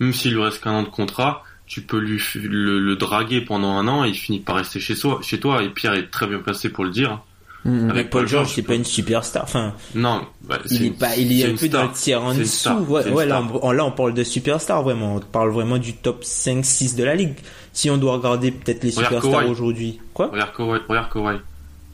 [0.00, 3.40] même s'il lui reste qu'un an de contrat, tu peux lui f- le, le draguer
[3.40, 5.62] pendant un an et il finit par rester chez, soi, chez toi.
[5.62, 7.20] Et Pierre est très bien placé pour le dire.
[7.64, 9.44] Mm, Avec Paul George, c'est pas une superstar.
[9.44, 12.34] Enfin, Non, bah, il est une- pas, il est un peu dans le tiers en
[12.34, 12.68] dessous.
[13.14, 15.16] Ouais, là, on, là, on parle de superstar vraiment.
[15.16, 17.36] On parle vraiment du top 5, 6 de la ligue.
[17.72, 19.98] Si on doit regarder peut-être les superstars aujourd'hui.
[20.12, 20.26] Quoi?
[20.28, 21.38] Regarde Kawhi, regarde Kawhi.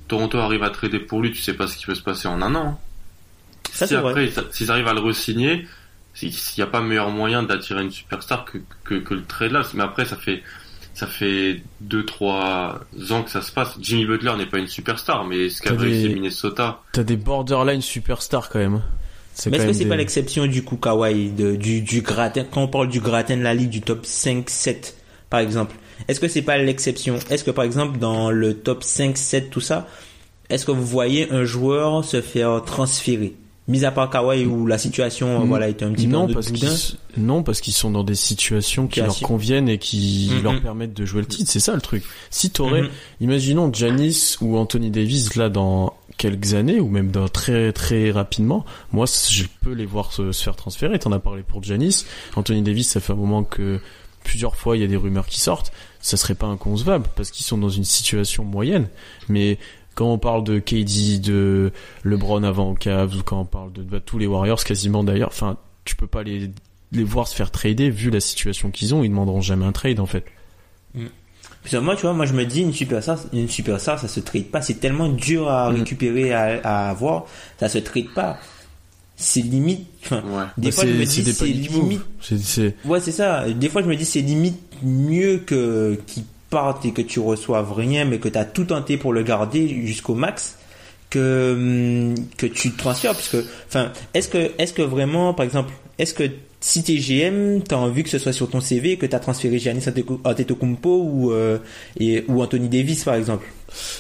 [0.09, 2.43] Toronto arrive à trader pour lui, tu sais pas ce qui peut se passer en
[2.43, 2.81] un an.
[3.73, 4.11] Ça, si c'est vrai.
[4.11, 5.67] après, ils- s'ils arrivent à le re-signer,
[6.29, 9.63] s'il n'y a pas meilleur moyen d'attirer une superstar que, que, que le trade là.
[9.75, 10.43] Mais après, ça fait,
[10.93, 12.81] ça fait deux, trois
[13.11, 13.77] ans que ça se passe.
[13.81, 17.81] Jimmy Butler n'est pas une superstar, mais ce qu'a réussi des- Minnesota, T'as des borderline
[17.81, 18.83] superstars quand même.
[19.33, 22.45] C'est Mais est-ce que c'est des- pas l'exception du coup Kawhi, de, du, du gratin,
[22.51, 24.97] quand on parle du gratin de la ligue du top 5, 7,
[25.31, 25.77] par exemple?
[26.09, 27.19] Est-ce que c'est pas l'exception?
[27.31, 29.87] Est-ce que par exemple dans le top 5, 7, tout ça,
[30.51, 33.35] est-ce que vous voyez un joueur se faire transférer?
[33.71, 35.49] Mis à part Kawhi où la situation, Mm.
[35.49, 36.51] voilà, était un petit non, peu parce
[37.17, 40.43] non, parce qu'ils sont dans des situations qui leur conviennent et qui Mhm.
[40.43, 41.51] leur permettent de jouer le titre.
[41.51, 42.03] C'est ça le truc.
[42.31, 42.89] Si t'aurais, Mhm.
[43.21, 48.65] imaginons Janis ou Anthony Davis là dans quelques années ou même dans très très rapidement,
[48.93, 50.99] moi je peux les voir se, se faire transférer.
[50.99, 52.05] T'en as parlé pour Janis,
[52.37, 53.81] Anthony Davis, ça fait un moment que
[54.25, 55.73] plusieurs fois il y a des rumeurs qui sortent.
[56.03, 58.89] Ça serait pas inconcevable parce qu'ils sont dans une situation moyenne,
[59.29, 59.59] mais
[59.95, 61.73] Quand on parle de KD, de
[62.05, 65.29] LeBron avant au Cavs, ou quand on parle de, de tous les Warriors quasiment d'ailleurs,
[65.29, 66.51] enfin, tu peux pas les,
[66.93, 70.01] les voir se faire trader vu la situation qu'ils ont, ils demanderont jamais un trade
[70.01, 70.25] en fait.
[71.63, 74.45] Puis moi, tu vois, moi je me dis une superstar, une superstar, ça se trade
[74.47, 74.63] pas.
[74.63, 77.27] C'est tellement dur à récupérer, à, à avoir,
[77.59, 78.39] ça se trade pas.
[79.17, 79.87] C'est limite.
[80.05, 80.45] Enfin, Ouais.
[80.57, 82.01] des Bah, fois je me c'est dis des c'est limite.
[82.23, 83.51] C'est, Ouais, c'est ça.
[83.51, 87.73] Des fois je me dis c'est limite mieux que qu'ils partent et que tu reçoives
[87.73, 90.57] rien, mais que tu as tout tenté pour le garder jusqu'au max
[91.11, 95.73] que hum, que tu transfères parce que enfin est-ce que est-ce que vraiment par exemple
[95.99, 96.23] est-ce que
[96.61, 99.85] si t'es GM t'as envie que ce soit sur ton CV que t'as transféré Giannis
[100.25, 101.59] Antetokounmpo ou euh,
[101.99, 103.47] et ou Anthony Davis par exemple?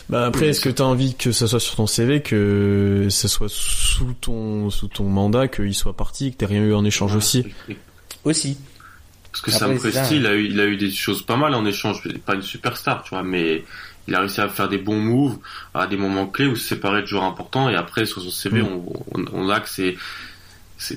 [0.08, 3.28] Bah après, est-ce que tu as envie que ça soit sur ton CV, que ça
[3.28, 7.14] soit sous ton sous ton mandat, qu'il soit parti, que t'aies rien eu en échange
[7.14, 7.46] aussi?
[8.24, 8.58] aussi
[9.32, 9.78] Parce que Sam.
[9.78, 12.02] Presti, il a eu, il a eu des choses pas mal en échange.
[12.26, 13.64] Pas une superstar, tu vois, mais
[14.08, 15.38] il a réussi à faire des bons moves
[15.74, 18.60] à des moments clés où se séparer de joueurs importants et après sur son CV,
[18.62, 18.66] Mm.
[18.66, 19.96] on, on, on a que c'est,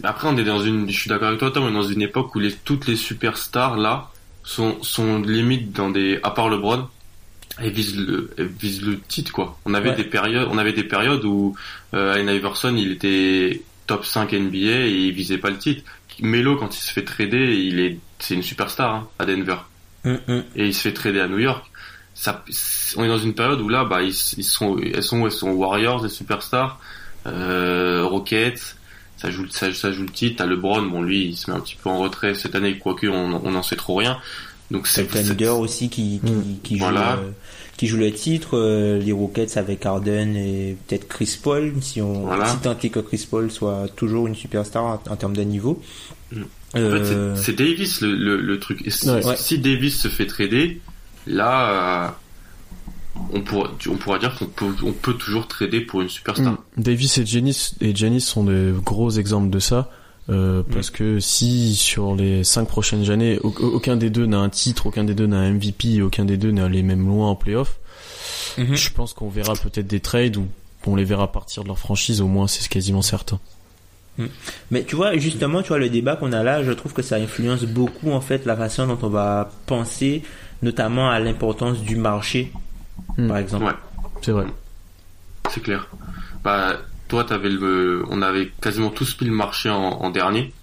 [0.04, 2.02] après on est dans une, je suis d'accord avec toi, Tom, on est dans une
[2.02, 4.10] époque où les, toutes les superstars là
[4.43, 6.88] sont, sont limite dans des, à part LeBron,
[7.60, 9.60] elles visent le, elles visent le titre quoi.
[9.65, 9.96] On avait Ouais.
[9.96, 11.56] des périodes, on avait des périodes où
[11.93, 15.84] euh, Allen Iverson, il était top 5 NBA et il visait pas le titre.
[16.19, 19.58] Melo quand il se fait trader, il est, c'est une superstar hein, à Denver
[20.06, 20.44] Hum, hum.
[20.56, 21.64] et il se fait trader à New York.
[22.14, 22.44] Ça,
[22.98, 25.52] on est dans une période où là, bah, ils, ils sont, elles sont, elles sont
[25.52, 26.80] Warriors, les superstars,
[27.26, 28.76] euh, Rockets.
[29.18, 30.36] Ça joue, ça, ça joue le titre.
[30.38, 33.08] T'as LeBron, bon lui, il se met un petit peu en retrait cette année, quoique
[33.08, 34.18] on, on en sait trop rien.
[34.72, 37.14] Donc C'est Thunder aussi qui qui, qui joue Voilà.
[37.14, 37.32] euh,
[37.78, 42.26] qui joue le titre euh, les Rockets avec Harden et peut-être Chris Paul si on
[42.26, 42.46] Voilà.
[42.48, 45.82] si tant est que Chris Paul soit toujours une superstar en, en termes de niveau
[46.32, 46.44] Mm.
[46.76, 48.82] En Euh, fait, c'est- Davis le, le, le truc.
[48.86, 49.22] Et si, Ouais.
[49.38, 50.82] si Davis se fait trader,
[51.28, 52.10] là, euh,
[53.32, 56.54] on pourra, on pourra dire qu'on peut, on peut toujours trader pour une superstar.
[56.54, 56.58] Mm.
[56.78, 59.90] Davis et Janis et Giannis sont des gros exemples de ça.
[60.30, 64.48] euh, parce que si sur les cinq prochaines années, au- aucun des deux n'a un
[64.48, 67.36] titre, aucun des deux n'a un MVP, aucun des deux n'a les mêmes loin en
[67.36, 67.78] playoff,
[68.58, 68.74] Mhm.
[68.74, 70.48] je pense qu'on verra peut-être des trades ou
[70.88, 73.38] on les verra partir de leur franchise, au moins c'est quasiment certain.
[74.71, 77.15] Mais tu vois, justement, tu vois, le débat qu'on a là, je trouve que ça
[77.15, 80.23] influence beaucoup, en fait, la façon dont on va penser,
[80.62, 82.52] notamment à l'importance du marché,
[83.17, 83.28] Hmm.
[83.28, 83.65] par exemple.
[83.65, 83.71] Ouais.
[84.21, 84.45] C'est vrai.
[85.49, 85.88] C'est clair.
[86.43, 90.54] Bah, toi, t'avais le, on avait quasiment tous mis le marché en, en dernier.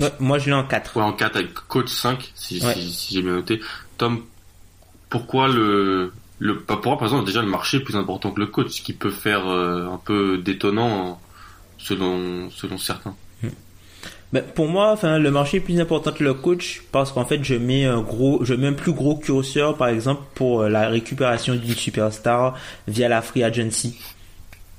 [0.00, 0.96] Ouais, moi, je l'ai en 4.
[0.96, 2.74] Ouais, en 4 avec coach 5, si, Ouais.
[2.74, 3.60] si, si j'ai bien noté.
[3.98, 4.22] Tom,
[5.10, 8.46] pourquoi le, le, bah, pourquoi par exemple déjà le marché est plus important que le
[8.46, 11.20] coach, ce qui peut faire euh, un peu détonnant
[11.82, 13.14] selon, selon certains.
[14.32, 17.44] Ben, pour moi, enfin, le marché est plus important que le coach parce qu'en fait,
[17.44, 20.88] je mets un gros, je mets un plus gros curseur, par exemple, pour euh, la
[20.88, 22.56] récupération d'une superstar
[22.88, 23.98] via la free agency.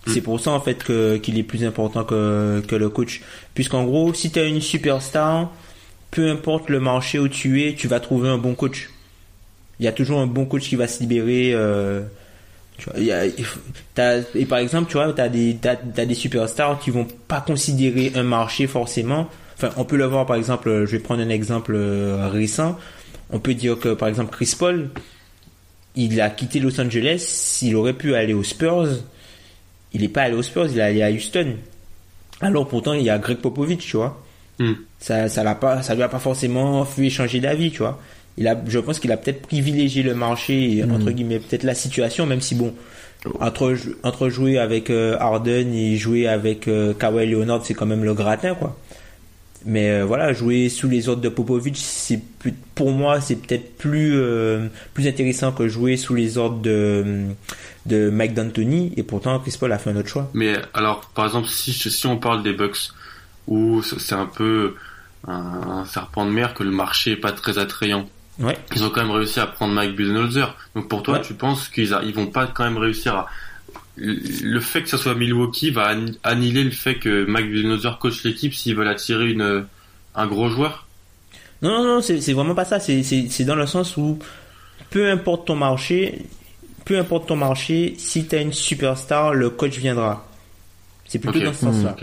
[0.07, 3.21] C'est pour ça, en fait, que, qu'il est plus important que, que le coach.
[3.53, 5.51] Puisqu'en gros, si tu as une superstar,
[6.11, 8.89] peu importe le marché où tu es, tu vas trouver un bon coach.
[9.79, 12.01] Il y a toujours un bon coach qui va se libérer, euh,
[12.83, 13.45] tu vois, il y a- il
[13.95, 18.11] t'as- et par exemple, tu vois, t'as des, t'as des superstars qui vont pas considérer
[18.15, 19.29] un marché forcément.
[19.55, 22.77] Enfin, on peut le voir, par exemple, je vais prendre un exemple euh, récent.
[23.29, 24.89] On peut dire que, par exemple, Chris Paul,
[25.95, 27.23] il a quitté Los Angeles.
[27.25, 28.87] S'il aurait pu aller aux Spurs,
[29.93, 31.55] il n'est pas allé aux Spurs, il est allé à Houston.
[32.41, 34.21] Alors pourtant, il y a Greg Popovich, tu vois.
[34.59, 34.73] Hmm.
[34.99, 37.99] Ça, ça l'a pas, ça lui a pas forcément fait changer d'avis, tu vois.
[38.37, 41.75] Il a, je pense qu'il a peut-être privilégié le marché, et, entre guillemets, peut-être la
[41.75, 42.73] situation, même si bon,
[43.39, 48.03] entre, entre jouer avec euh, Harden et jouer avec euh, Kawhi Leonard, c'est quand même
[48.03, 48.77] le gratin, quoi.
[49.65, 53.77] Mais euh, voilà, jouer sous les ordres de Popovich, c'est plus- pour moi, c'est peut-être
[53.77, 57.27] plus euh, plus intéressant que jouer sous les ordres de
[57.85, 58.91] de Mike D'Antoni.
[58.97, 60.29] Et pourtant, Chris Paul a fait un autre choix.
[60.33, 62.89] Mais alors, par exemple, si, si on parle des Bucks,
[63.47, 64.73] où c'est un peu
[65.29, 68.57] un, un serpent de mer que le marché est pas très attrayant, Ouais.
[68.75, 70.55] ils ont quand même réussi à prendre Mike Budenholzer.
[70.75, 71.21] Donc pour toi, Ouais.
[71.21, 73.27] tu penses qu'ils a- ils vont pas quand même réussir à
[73.95, 78.23] le fait que ça soit Milwaukee va anni- annihiler le fait que Mike Budenholzer coach
[78.23, 79.65] l'équipe s'ils veulent attirer une
[80.15, 80.87] un gros joueur?
[81.61, 82.79] Non, non, non, c'est vraiment pas ça.
[82.79, 84.17] C'est dans le sens où
[84.89, 86.23] peu importe ton marché,
[86.85, 90.27] peu importe ton marché, si t'as une superstar, le coach viendra.
[91.05, 91.95] C'est plutôt dans ce sens-là.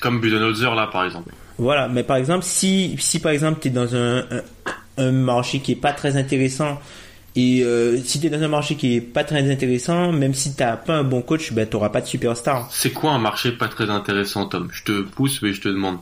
[0.00, 1.32] Comme Budenholzer là par exemple.
[1.56, 4.42] Voilà, mais par exemple, si, si par exemple tu es dans un, un,
[4.98, 6.78] un marché qui est pas très intéressant,
[7.36, 10.54] et euh, si tu es dans un marché qui est pas très intéressant, même si
[10.54, 12.68] t'as pas un bon coach, ben t'auras pas de superstar.
[12.72, 14.68] C'est quoi un marché pas très intéressant, Tom?
[14.72, 15.98] Je te pousse, mais je te demande.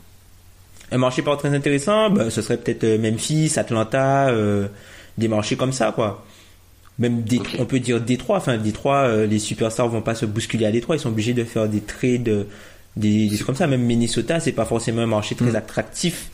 [0.92, 4.68] Un marché pas très intéressant, ben ce serait peut-être euh, Memphis, Atlanta, euh,
[5.18, 6.24] des marchés comme ça, quoi.
[6.98, 8.38] même des, on peut dire Détroit.
[8.38, 10.96] Enfin, Détroit, euh, les superstars vont pas se bousculer à Détroit.
[10.96, 12.46] Ils sont obligés de faire des trades,
[12.96, 13.66] des, des comme ça.
[13.66, 16.30] Même Minnesota, c'est pas forcément un marché très attractif.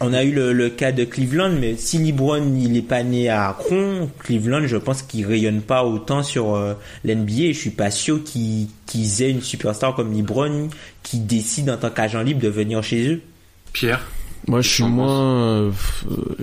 [0.00, 3.28] On a eu le, le cas de Cleveland, mais si LeBron il est pas né
[3.28, 7.52] à Akron, Cleveland, je pense qu'il rayonne pas autant sur euh, l'NBA.
[7.52, 8.68] Je suis pas sûr qu'ils
[9.22, 10.68] aient une superstar comme LeBron
[11.02, 13.22] qui décide en tant qu'agent libre de venir chez eux.
[13.72, 14.04] Pierre,
[14.48, 15.72] Moi, je suis moins, euh,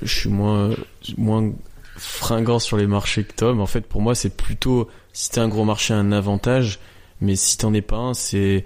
[0.02, 0.72] je suis moins,
[1.18, 1.52] moins
[1.98, 3.60] fringant sur les marchés que Tom.
[3.60, 6.80] En fait, pour moi, c'est plutôt si t'as un gros marché, un avantage,
[7.20, 8.66] mais si t'en es pas un, c'est,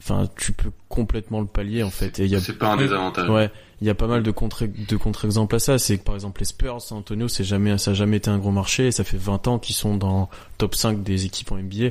[0.00, 2.18] enfin, tu peux complètement le pallier en fait.
[2.18, 3.28] Et il y a, c'est pas un désavantage.
[3.28, 5.78] ouais, il y a pas mal de contre de contre-exemples à ça.
[5.78, 8.38] C'est que par exemple les Spurs, San Antonio, c'est jamais, ça a jamais été un
[8.38, 8.88] gros marché.
[8.88, 11.84] Et ça fait 20 ans qu'ils sont dans top 5 des équipes en NBA.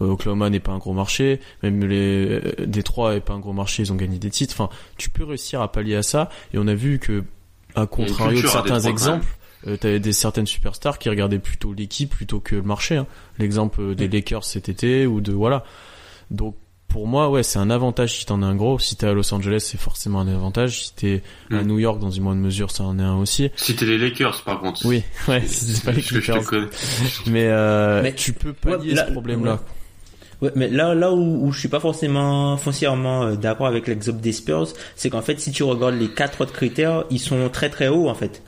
[0.00, 3.52] Euh, Oklahoma n'est pas un gros marché, même les euh, Détroit n'est pas un gros
[3.52, 4.54] marché, ils ont gagné des titres.
[4.56, 6.28] Enfin, tu peux réussir à pallier à ça.
[6.54, 7.24] Et on a vu que,
[7.74, 9.26] à contrario de certains exemples,
[9.66, 12.96] euh, t'avais des certaines superstars qui regardaient plutôt l'équipe plutôt que le marché.
[12.96, 13.06] Hein.
[13.38, 15.64] L'exemple euh, des Lakers cet été ou de voilà.
[16.30, 16.54] Donc
[16.88, 18.78] pour moi, ouais, c'est un avantage si t'en as un gros.
[18.78, 20.84] Si t'es à Los Angeles, c'est forcément un avantage.
[20.86, 21.66] Si t'es à Mm.
[21.66, 23.50] New York, dans une moindre mesure, ça en est un aussi.
[23.56, 24.84] Si t'es les Lakers, par contre.
[24.86, 26.66] Oui, ouais, c'est pas les connais.
[27.26, 29.60] Mais, euh, Mais- tu peux pallier Ouais, là- ce problème-là.
[30.40, 34.20] Ouais, mais là, là où, où je suis pas forcément foncièrement euh, d'accord avec l'exemple
[34.20, 37.70] des Spurs, c'est qu'en fait, si tu regardes les quatre autres critères, ils sont très
[37.70, 38.40] très hauts en fait.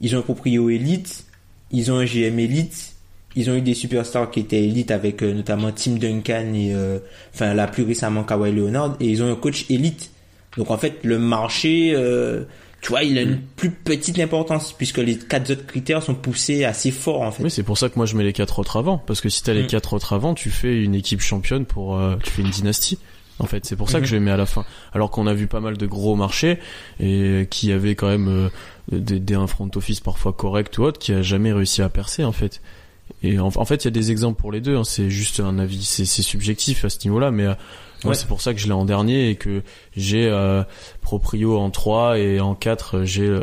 [0.00, 1.26] Ils ont un proprio élite,
[1.70, 2.96] ils ont un GM élite,
[3.36, 6.98] ils ont eu des superstars qui étaient élites avec euh, notamment Tim Duncan et euh,
[7.34, 10.10] enfin là plus récemment Kawhi Leonard et ils ont un coach élite.
[10.56, 12.44] Donc en fait, le marché, euh,
[12.80, 16.64] tu vois, il a une plus petite importance puisque les quatre autres critères sont poussés
[16.64, 17.44] assez fort en fait.
[17.44, 18.98] Oui, c'est pour ça que moi je mets les quatre autres avant.
[18.98, 19.68] Parce que si t'as les Mm.
[19.68, 22.98] quatre autres avant, tu fais une équipe championne pour, tu fais une dynastie.
[23.40, 24.08] En fait, c'est pour ça que Mhm.
[24.08, 24.64] je les mets à la fin.
[24.92, 26.58] Alors qu'on a vu pas mal de gros marchés
[26.98, 28.50] et qui avaient quand même
[28.90, 32.24] des, des un front office parfois correct ou autre qui a jamais réussi à percer
[32.24, 32.60] en fait.
[33.22, 34.76] Et en, en fait, il y a des exemples pour les deux.
[34.76, 34.84] hein.
[34.84, 37.54] C'est juste un avis, c'est c'est subjectif à ce niveau-là, mais euh,
[38.04, 38.14] moi Ouais.
[38.14, 39.62] c'est pour ça que je l'ai en dernier et que
[39.96, 40.62] j'ai euh,
[41.02, 43.42] proprio en 3 et en 4 j'ai euh,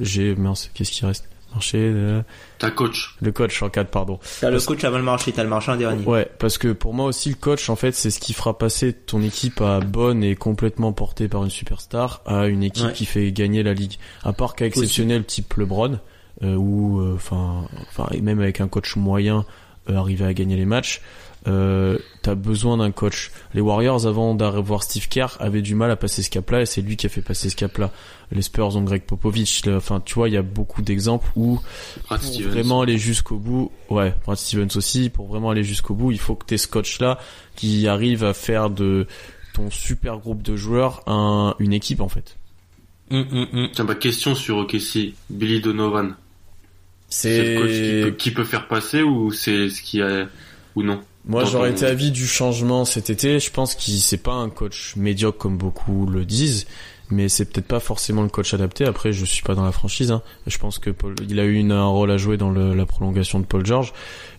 [0.00, 1.28] j'ai mince, qu'est-ce qui reste?
[1.54, 2.20] Marché, euh,
[2.58, 3.16] Ta coach.
[3.22, 4.18] le coach en 4 pardon.
[4.42, 6.04] T'as le coach avant le marché, t'as le marché en dernier.
[6.04, 8.92] Ouais, parce que pour moi aussi le coach en fait c'est ce qui fera passer
[8.92, 12.92] ton équipe à bonne et complètement portée par une superstar à une équipe Ouais.
[12.92, 13.94] qui fait gagner la ligue.
[14.22, 15.96] À part cas exceptionnel type LeBron euh,
[16.42, 19.44] ou enfin enfin et même avec un coach moyen
[19.90, 21.00] euh, arriver à gagner les matchs.
[21.46, 23.30] Euh, t'as besoin d'un coach.
[23.54, 26.82] Les Warriors avant d'avoir Steve Kerr avaient du mal à passer ce cap-là et c'est
[26.82, 27.90] lui qui a fait passer ce cap-là.
[28.32, 29.64] Les Spurs ont Greg Popovich.
[29.64, 31.58] Le- Enfin, tu vois, il y a beaucoup d'exemples où
[32.08, 32.50] Brad pour Stevens.
[32.50, 36.34] vraiment aller jusqu'au bout, ouais, Brad Stevens aussi, pour vraiment aller jusqu'au bout, il faut
[36.34, 37.18] que t'aies ce coach-là
[37.54, 39.06] qui arrive à faire de
[39.54, 42.36] ton super groupe de joueurs un, une équipe en fait.
[43.10, 43.68] Hum, hum, hum.
[43.72, 45.14] Tiens, bah, question sur OKC.
[45.30, 46.14] Billy Donovan.
[47.08, 50.26] C'est le coach qui peut, qui peut faire passer ou c'est ce qui a,
[50.76, 51.00] ou non?
[51.26, 53.38] Moi, j'aurais ton- été avis du changement cet été.
[53.40, 56.66] Je pense qu'il c'est pas un coach médiocre comme beaucoup le disent,
[57.10, 58.84] mais c'est peut-être pas forcément le coach adapté.
[58.86, 60.10] Après, je suis pas dans la franchise.
[60.10, 60.22] Hein.
[60.46, 62.86] Je pense que Paul, il a eu une, un rôle à jouer dans le- la
[62.86, 63.92] prolongation de Paul George,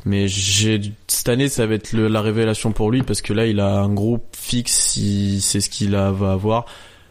[0.06, 3.46] mais j'ai cette année, ça va être le- la révélation pour lui parce que là,
[3.48, 4.96] il a un groupe fixe.
[4.98, 6.66] Il sait ce qu'il va avoir.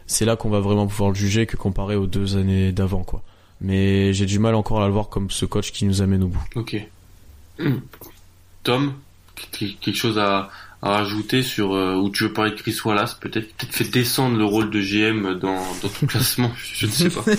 [0.07, 3.21] C'est là qu'on va vraiment pouvoir le juger que comparé aux deux années d'avant, quoi.
[3.61, 6.27] Mais j'ai du mal encore à le voir comme ce coach qui nous amène au
[6.27, 6.43] bout.
[6.55, 6.77] Ok.
[8.63, 8.93] Tom,
[9.51, 10.49] qu- quelque chose à,
[10.81, 14.37] à rajouter sur euh, où tu veux parler de Chris Wallace peut-être peut-être fait descendre
[14.37, 17.23] le rôle de GM dans, dans ton classement je ne sais pas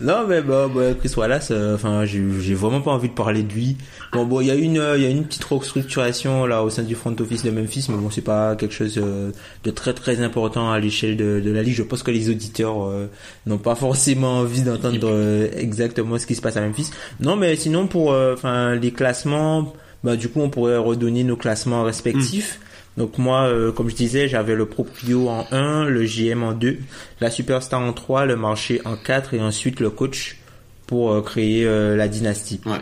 [0.00, 3.42] Non, mais bah, bah, Chris Wallace, euh, enfin, j'ai j'ai vraiment pas envie de parler
[3.42, 3.76] de lui.
[4.12, 6.68] Bon, bon, il y a une, euh, il y a une petite restructuration là au
[6.70, 9.30] sein du front office de Memphis, mais bon, c'est pas quelque chose euh,
[9.64, 11.74] de très très important à l'échelle de, de la ligue.
[11.74, 13.06] Je pense que les auditeurs euh,
[13.46, 16.90] n'ont pas forcément envie d'entendre euh, exactement ce qui se passe à Memphis.
[17.20, 19.72] Non, mais sinon pour, euh, enfin, les classements,
[20.04, 22.60] bah, du coup, on pourrait redonner nos classements respectifs.
[22.96, 26.78] Donc moi, euh, comme je disais, j'avais le proprio en 1, le GM en 2,
[27.20, 30.38] la superstar en 3, le marché en 4 et ensuite le coach
[30.86, 32.60] pour euh, créer euh, la dynastie.
[32.66, 32.80] ouais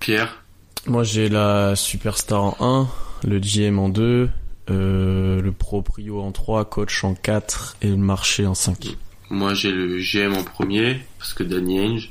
[0.00, 0.42] Pierre?
[0.86, 2.88] Moi j'ai la Superstar en
[3.24, 4.28] 1, le GM en 2,
[4.70, 8.96] euh, le Proprio en 3, Coach en 4 et le marché en 5.
[9.30, 12.10] moi j'ai le GM en premier parce que Danny Ainge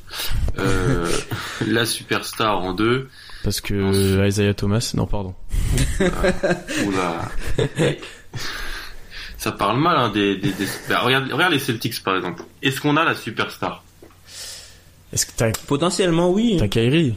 [0.57, 1.05] euh,
[1.67, 3.09] la superstar en deux
[3.43, 5.33] Parce que Isaiah Thomas, non pardon.
[6.85, 7.29] Oula.
[9.37, 12.43] Ça parle mal hein, des, des, des- bah, regarde, regarde les Celtics par exemple.
[12.61, 13.83] Est-ce qu'on a la superstar?
[15.13, 16.57] Est-ce que t'as, Potentiellement oui.
[16.59, 17.15] t'as Kyrie?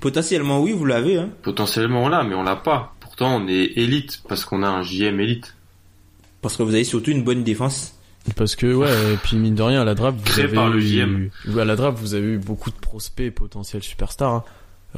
[0.00, 1.16] Potentiellement oui, vous l'avez.
[1.18, 1.30] Hein.
[1.42, 2.94] Potentiellement on l'a, mais on l'a pas.
[3.00, 5.54] Pourtant on est élite parce qu'on a un JM élite.
[6.42, 7.94] Parce que vous avez surtout une bonne défense.
[8.36, 10.68] Parce que ouais, et puis mine de rien à la draft vous Créé avez par
[10.68, 11.58] le eu, GM.
[11.58, 14.32] à la draft vous avez eu beaucoup de prospects potentiels superstars.
[14.34, 14.44] hein.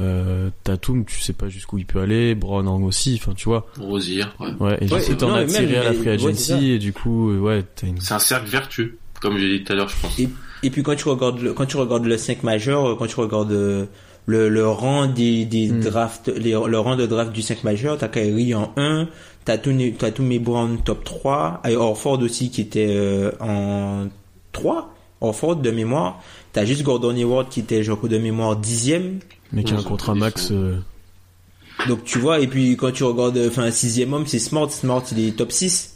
[0.01, 2.34] Euh, Tatum, tu sais pas jusqu'où il peut aller.
[2.34, 3.66] Brown aussi, enfin tu vois.
[3.78, 4.49] Rosier, ouais.
[4.61, 7.30] Ouais, et Ouais, du coup, t'en as tiré à la free agency et du coup,
[7.30, 8.01] euh, ouais, t'as une.
[8.01, 10.18] C'est un cercle vertueux, comme j'ai dit tout à l'heure, je pense.
[10.18, 10.28] Et,
[10.64, 13.20] et puis quand tu regardes le, quand tu regardes le 5 majeur, euh, quand tu
[13.20, 13.86] regardes euh,
[14.26, 15.80] le, le rang des, des Hmm.
[15.80, 19.07] drafts, les, le rang de draft du 5 majeur, t'as Kyrie en 1,
[19.45, 24.09] t'as t'as Toomey Brown top 3, et Orford aussi qui était euh, en
[24.53, 26.20] 3, Orford de mémoire,
[26.53, 29.18] t'as juste Gordon Hayward qui était genre de mémoire dixième,
[29.53, 30.51] Mais qui a un Ouais, contrat max.
[30.51, 30.76] euh,
[31.88, 35.03] donc tu vois, et puis quand tu regardes, euh, enfin sixième homme, c'est Smart, Smart
[35.12, 35.95] il est top 6.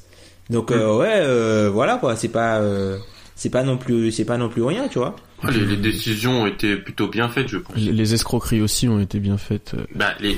[0.51, 2.99] Donc euh, ouais, euh, voilà quoi, c'est pas, euh,
[3.34, 5.14] c'est pas non plus, c'est pas non plus rien, tu vois.
[5.44, 7.76] Ouais, les, les décisions ont été plutôt bien faites, je pense.
[7.76, 9.76] les, les escroqueries aussi ont été bien faites.
[9.94, 10.36] Bah, les,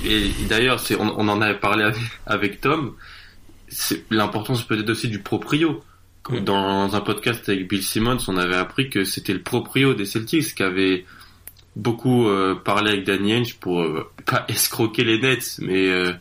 [0.49, 2.93] d'ailleurs, c'est, on, on en avait parlé avec, avec Tom.
[3.69, 5.83] C'est l'importance peut-être aussi du proprio.
[6.29, 6.41] Mm.
[6.41, 10.55] Dans un podcast avec Bill Simmons, on avait appris que c'était le proprio des Celtics
[10.55, 11.07] qui avait
[11.81, 16.13] beaucoup euh, parlé avec Danny Ainge pour euh, pas escroquer les Nets, mais euh,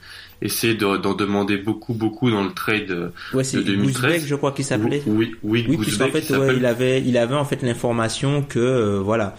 [0.41, 3.11] essayer de- d'en demander beaucoup, beaucoup dans le trade.
[3.33, 4.01] Ouais, de 2013.
[4.01, 5.01] Gouzbeck, je crois qu'il s'appelait.
[5.05, 8.59] Oui, oui, Oui, puisqu'en fait, il ouais, il avait, il avait en fait l'information que,
[8.59, 9.35] euh, voilà,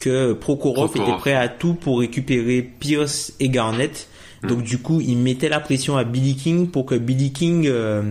[0.00, 1.08] que Prokhorov Prokhorov.
[1.10, 4.08] était prêt à tout pour récupérer Pierce et Garnett.
[4.42, 4.48] Hmm.
[4.48, 8.02] Donc du coup, il mettait la pression à Billy King pour que Billy King euh,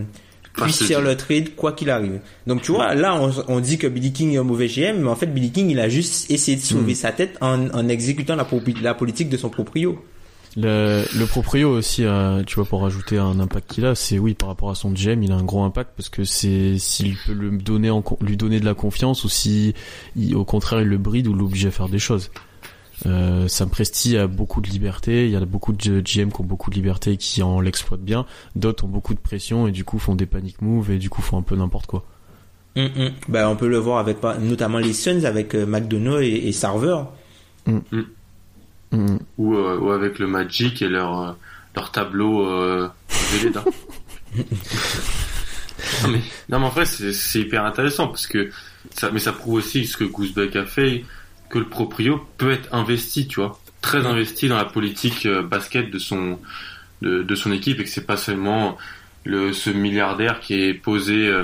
[0.63, 2.19] puisse faire le trade quoi qu'il arrive.
[2.47, 5.09] Donc tu vois, là, on, on dit que Billy King est un mauvais GM, mais
[5.09, 8.35] en fait, Billy King, il a juste essayé de sauver sa tête en, en exécutant
[8.35, 8.47] la,
[8.81, 9.97] la politique de son proprio.
[10.59, 14.33] Le, le proprio aussi, euh, tu vois, pour rajouter un impact qu'il a, c'est oui,
[14.33, 17.33] par rapport à son GM, il a un gros impact parce que c'est s'il peut
[17.33, 19.75] le donner en, lui donner de la confiance ou si,
[20.15, 22.31] il- au contraire, il le bride ou l'oblige à faire des choses.
[23.05, 26.43] Euh, Sam Presti a beaucoup de liberté, il y a beaucoup de GM qui ont
[26.43, 28.25] beaucoup de liberté et qui en l'exploitent bien,
[28.55, 31.21] d'autres ont beaucoup de pression et du coup font des panic moves et du coup
[31.21, 32.03] font un peu n'importe quoi.
[33.27, 37.03] Ben, on peut le voir avec notamment les Suns avec euh, McDonough et, et Sarver.
[38.91, 39.17] Mm.
[39.37, 41.31] ou, euh, ou avec le Magic et leur euh,
[41.75, 42.87] leur tableau euh,
[43.31, 43.63] Véleda.
[46.03, 48.49] non, mais, non mais en vrai c'est hyper intéressant parce que
[48.93, 51.03] ça mais ça prouve aussi ce que Goosbeck a fait
[51.49, 55.91] que le proprio peut être investi tu vois très investi dans la politique euh, basket
[55.91, 56.39] de son
[57.01, 58.77] de, de son équipe et que c'est pas seulement
[59.23, 61.43] le ce milliardaire qui est posé euh,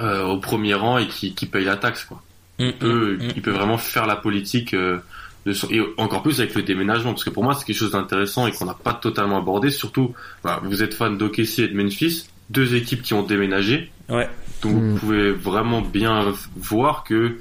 [0.00, 2.22] euh, au premier rang et qui, qui paye la taxe quoi
[2.58, 3.32] Hum, il peut, hum, hum.
[3.34, 4.98] il peut vraiment faire la politique euh,
[5.46, 7.92] de son, et encore plus avec le déménagement, parce que pour moi c'est quelque chose
[7.92, 9.70] d'intéressant et qu'on n'a pas totalement abordé.
[9.70, 14.28] Surtout, voilà, vous êtes fan d'OKC et de Memphis, deux équipes qui ont déménagé, Ouais.
[14.62, 14.90] donc Mm.
[14.92, 17.38] vous pouvez vraiment bien voir que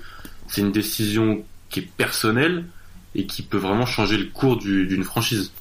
[0.48, 2.66] c'est une décision qui est personnelle
[3.16, 5.52] et qui peut vraiment changer le cours du- d'une franchise.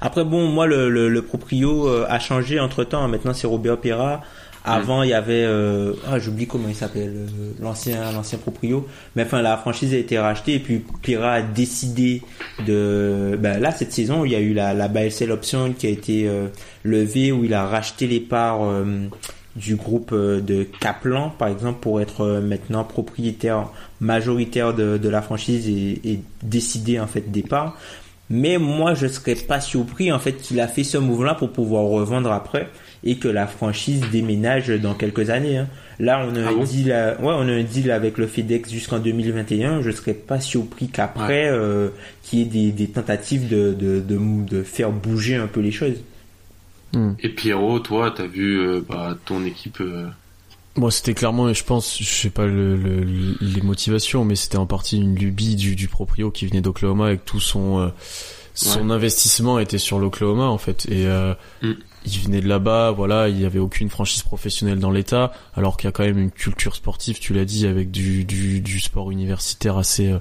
[0.00, 3.08] Après bon, moi le, le, le proprio euh, a changé entre temps.
[3.08, 4.22] Maintenant c'est Robert Pera.
[4.64, 8.86] Avant il y avait euh, ah j'oublie comment il s'appelle euh, l'ancien l'ancien proprio.
[9.16, 12.22] Mais enfin la franchise a été rachetée et puis Pera a décidé
[12.66, 15.90] de ben là cette saison il y a eu la la buy option qui a
[15.90, 16.48] été euh,
[16.84, 18.60] levée où il a racheté les parts
[19.58, 23.68] du groupe euh, de Kaplan par exemple pour être euh, maintenant propriétaire
[24.00, 27.76] majoritaire de, de la franchise et, et décider en fait des parts.
[28.30, 31.84] Mais moi, je serais pas surpris en fait qu'il a fait ce move-là pour pouvoir
[31.84, 32.68] revendre après
[33.02, 35.56] et que la franchise déménage dans quelques années.
[35.56, 35.68] hein.
[35.98, 36.62] Là, on a Ah un bon?
[36.64, 39.80] deal, à- ouais, on a un deal avec le FedEx jusqu'en 2021.
[39.82, 41.88] Je serais pas surpris qu'après euh,
[42.22, 45.72] qu'il y ait des, des tentatives de, de, de, de faire bouger un peu les
[45.72, 45.96] choses.
[47.20, 50.06] Et Pierrot, toi, t'as vu euh, bah, ton équipe euh,
[50.76, 54.66] Moi, c'était clairement, je pense, je sais pas le, le- les motivations, mais c'était en
[54.66, 57.88] partie une lubie du, du proprio qui venait d'Oklahoma et que tout son euh,
[58.54, 60.86] son investissement était sur l'Oklahoma en fait.
[60.90, 61.72] Et euh, Mm.
[62.06, 65.86] il venait de là-bas, voilà, il y avait aucune franchise professionnelle dans l'État, alors qu'il
[65.86, 69.10] y a quand même une culture sportive, tu l'as dit, avec du, du, du sport
[69.12, 70.18] universitaire assez euh,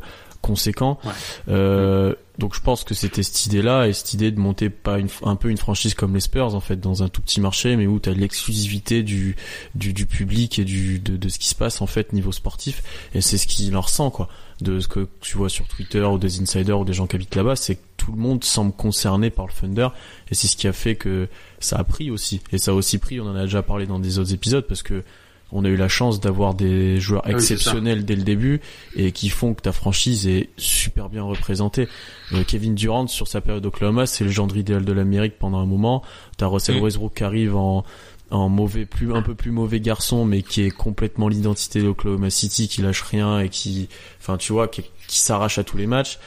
[0.47, 0.97] conséquent.
[1.03, 1.11] Ouais.
[1.49, 5.09] Euh, donc je pense que c'était cette idée-là et cette idée de monter pas une,
[5.23, 7.87] un peu une franchise comme les Spurs en fait dans un tout petit marché, mais
[7.87, 9.35] où tu as l'exclusivité du,
[9.75, 12.83] du du public et du de, de ce qui se passe en fait niveau sportif.
[13.13, 14.29] Et c'est ce qu'il en ressent quoi,
[14.61, 17.35] de ce que tu vois sur Twitter ou des insiders ou des gens qui habitent
[17.35, 19.89] là-bas, c'est que tout le monde semble concerné par le Thunder
[20.29, 21.27] et c'est ce qui a fait que
[21.59, 22.41] ça a pris aussi.
[22.51, 24.83] Et ça a aussi pris, on en a déjà parlé dans des autres épisodes parce
[24.83, 25.03] que
[25.51, 28.61] on a eu la chance d'avoir des joueurs Ah oui, exceptionnels dès le début
[28.95, 31.87] et qui font que ta franchise est super bien représentée.
[32.33, 35.65] Euh, Kevin Durant sur sa période d'Oklahoma, c'est le genre idéal de l'Amérique pendant un
[35.65, 36.03] moment.
[36.37, 36.81] T'as Russell Mm.
[36.81, 37.85] Westbrook qui arrive en
[38.29, 42.67] en mauvais plus un peu plus mauvais garçon mais qui est complètement l'identité d'Oklahoma City
[42.67, 43.87] qui lâche rien et qui
[44.19, 46.19] enfin tu vois qui, qui s'arrache à tous les matchs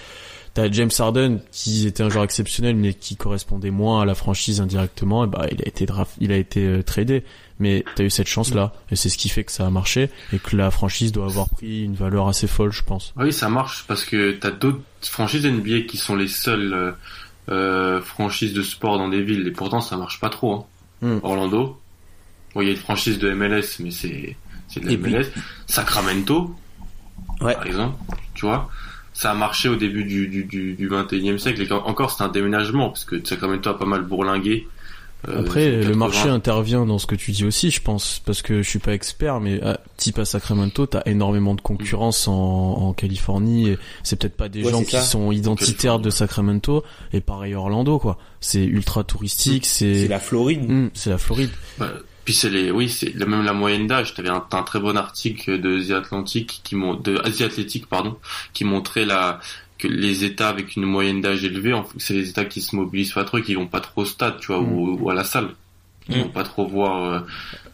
[0.55, 4.61] t'as James Harden qui était un joueur exceptionnel mais qui correspondait moins à la franchise
[4.61, 5.25] indirectement.
[5.25, 7.23] Et bah, il a été draft, il a été euh, tradé.
[7.61, 10.09] Mais t'as eu cette chance là et c'est ce qui fait que ça a marché
[10.33, 13.13] et que la franchise doit avoir pris une valeur assez folle, je pense.
[13.17, 16.93] Oui, ça marche parce que t'as d'autres franchises NBA qui sont les seules euh,
[17.51, 20.55] euh, franchises de sport dans des villes et pourtant ça marche pas trop.
[20.55, 20.65] Hein.
[21.03, 21.19] Hmm.
[21.23, 21.79] Orlando,
[22.55, 24.37] bon, il y a une franchise de MLS mais c'est
[24.69, 25.27] c'est de la Et puis- MLS.
[25.67, 26.55] Sacramento,
[27.41, 27.55] Ouais.
[27.55, 27.97] par exemple,
[28.35, 28.69] tu vois.
[29.13, 32.29] Ça a marché au début du, du, du, du 21e siècle et encore c'est un
[32.29, 34.67] déménagement parce que Sacramento a pas mal bourlingué.
[35.29, 35.97] Euh, Après, le 80.
[35.97, 38.93] marché intervient dans ce que tu dis aussi, je pense, parce que je suis pas
[38.95, 43.69] expert, mais à, type à Sacramento, t'as énormément de concurrence en, en Californie.
[43.71, 45.03] et C'est peut-être pas des Ouais, gens qui ça.
[45.03, 48.19] sont identitaires de Sacramento, et pareil Orlando, quoi.
[48.41, 50.69] C'est ultra touristique, c'est C'est la Floride.
[50.71, 51.51] Hmm, c'est la Floride.
[51.79, 51.91] Bah,
[52.25, 54.15] puis c'est les, oui, c'est même la moyenne d'âge.
[54.15, 58.17] T'avais un, un très bon article de The Atlantic qui de Asie Athletic, pardon,
[58.53, 59.41] qui montrait la,
[59.81, 62.77] que les États avec une moyenne d'âge élevée, en fait, c'est les États qui se
[62.77, 65.15] mobilisent pas trop, et qui vont pas trop au stade, tu vois, ou, ou à
[65.15, 65.49] la salle.
[66.09, 66.21] Ils Mm.
[66.23, 67.21] vont pas trop voir, euh,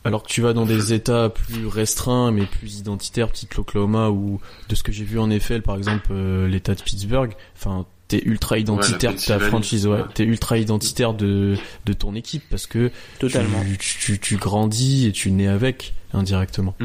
[0.05, 4.41] Alors que tu vas dans des États plus restreints, mais plus identitaires, type l'Oklahoma ou
[4.69, 7.33] de ce que j'ai vu en Eiffel, par exemple euh, l'État de Pittsburgh.
[7.57, 9.99] Enfin, t'es ultra identitaire de ta franchise, ouais.
[9.99, 10.05] ouais.
[10.15, 12.91] T'es ultra identitaire de de ton équipe parce que
[13.21, 13.65] Totalement.
[13.79, 16.77] Tu, tu, tu grandis et tu nais avec indirectement.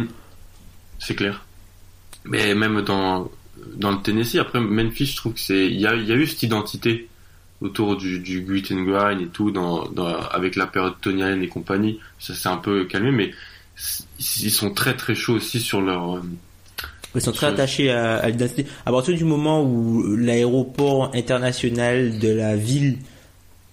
[0.99, 1.45] c'est clair.
[2.23, 3.29] Mais même dans,
[3.75, 6.15] dans le Tennessee, après Memphis, je trouve que c'est, il y a, il y a
[6.15, 7.07] eu cette identité
[7.61, 11.43] autour du, du grit and grind et tout, dans, dans, avec la période Tony Allen
[11.43, 11.99] et compagnie.
[12.19, 13.31] Ça s'est un peu calmé, mais
[14.19, 16.21] ils sont très très chauds aussi sur leur, euh,
[17.15, 18.65] Ils sont très Sur- attachés à, à l'identité.
[18.85, 22.97] À partir du moment où l'aéroport international de la ville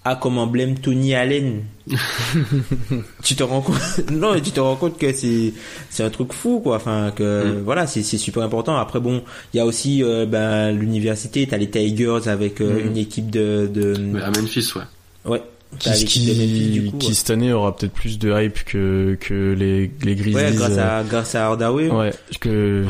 [0.08, 1.62] a comme emblème Tony Allen,
[3.22, 3.76] tu te rends compte,
[4.12, 5.52] non, tu te rends compte que c'est,
[5.90, 6.76] c'est un truc fou, quoi.
[6.76, 7.62] Enfin, que, Mm.
[7.64, 8.76] voilà, c'est, c'est super important.
[8.76, 9.22] Après, bon,
[9.54, 12.86] il y a aussi, euh, ben, l'université, t'as les Tigers avec euh, Mm.
[12.88, 15.30] une équipe de, de, à Memphis, ouais.
[15.32, 15.42] ouais.
[15.78, 17.14] Qui, T'as l'équipe de Memphis, du qui, coup, qui ouais.
[17.14, 20.34] cette année aura peut-être plus de hype que que les les Grizzlies.
[20.42, 21.90] Ouais, grâce euh, à, grâce à Hardaway.
[21.90, 22.86] Ouais, que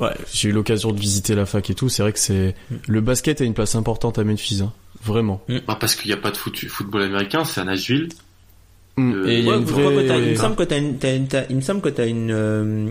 [0.00, 1.90] ouais, j'ai eu l'occasion de visiter la fac et tout.
[1.90, 2.54] C'est vrai que c'est
[2.88, 4.72] le basket a une place importante à Memphis, hein.
[5.04, 5.42] Vraiment.
[5.66, 8.08] Bah, parce qu'il n'y a pas de foot, football américain, c'est à Nashville.
[8.96, 9.26] Mm.
[9.26, 10.18] Et il y a Ouais, une vraie.
[10.24, 12.30] il me semble que t'as une, t'as une- t'as- il me semble que t'as une,
[12.30, 12.90] euh,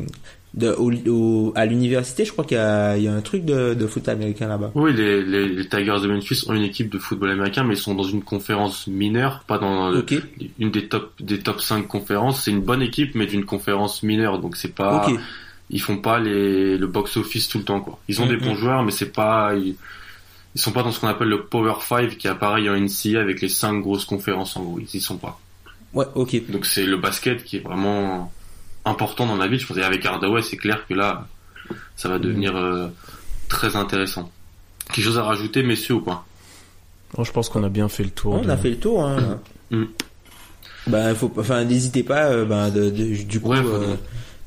[0.53, 3.43] de, au, au- à l'université, je crois qu'il y a, il y a un truc
[3.43, 4.71] de, de foot américain là-bas.
[4.75, 7.79] Oui, les, les, les Tigers de Memphis ont une équipe de football américain, mais ils
[7.81, 10.01] sont dans une conférence mineure, pas dans euh,
[10.59, 12.43] une des top des top 5 conférences.
[12.43, 15.07] C'est une bonne équipe, mais d'une conférence mineure, donc c'est pas.
[15.09, 15.19] Ok.
[15.71, 17.97] Ils font pas les le box office tout le temps, quoi.
[18.07, 18.43] Ils ont des Mhm.
[18.43, 19.55] bons joueurs, mais c'est pas.
[19.55, 19.75] Ils,
[20.55, 23.19] ils sont pas dans ce qu'on appelle le Power 5 qui est pareil en NCAA
[23.19, 24.79] avec les cinq grosses conférences en gros.
[24.79, 25.39] Ils y sont pas.
[25.93, 26.49] Ouais, ok.
[26.49, 28.31] Donc c'est le basket qui est vraiment
[28.85, 29.59] important dans la ville.
[29.59, 31.27] Je pense qu'avec Hardaway, c'est clair que là,
[31.95, 32.87] ça va devenir euh,
[33.49, 34.31] très intéressant.
[34.93, 36.25] Quelque chose à rajouter, messieurs, ou pas?
[37.17, 38.33] Oh, je pense qu'on a bien fait le tour.
[38.33, 39.39] On de- a fait le tour, hein.
[39.71, 39.83] Mm.
[40.87, 43.95] Ben, faut, enfin, n'hésitez pas, euh, ben, de, de- du coup, Ouais, faut- euh,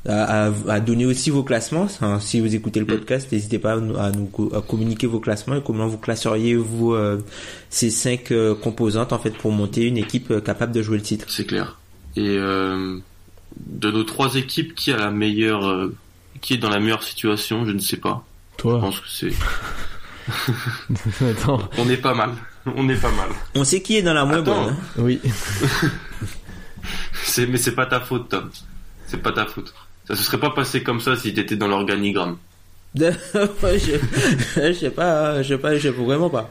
[0.07, 1.87] à, donner aussi vos classements.
[2.01, 2.89] Hein, si vous écoutez le Mm.
[2.89, 5.99] podcast, n'hésitez pas à nous, à nous co- à communiquer vos classements et comment vous
[5.99, 7.19] classeriez vous euh,
[7.71, 11.03] ces cinq euh, composantes en fait pour monter une équipe euh, capable de jouer le
[11.03, 11.27] titre.
[11.29, 11.79] C'est clair.
[12.17, 12.99] Et euh,
[13.67, 15.95] de nos trois équipes, qui a la meilleure, euh,
[16.41, 17.65] qui est dans la meilleure situation?
[17.67, 18.25] Je ne sais pas.
[18.57, 18.81] Je Toi.
[18.81, 19.33] pense que c'est.
[21.31, 21.61] Attends.
[21.79, 22.31] On est pas mal.
[22.77, 23.29] On est pas mal.
[23.55, 24.65] On sait qui est dans la moins Attends.
[24.67, 24.75] bonne.
[24.75, 24.79] hein.
[24.99, 25.21] Oui.
[27.25, 28.51] C'est mais c'est pas ta faute, Tom.
[29.07, 29.73] C'est pas ta faute.
[30.09, 32.39] Ça se serait pas passé comme ça si t'étais dans l'organigramme.
[32.95, 33.99] je,
[34.57, 36.51] je sais pas, hein, je sais pas, je sais vraiment pas.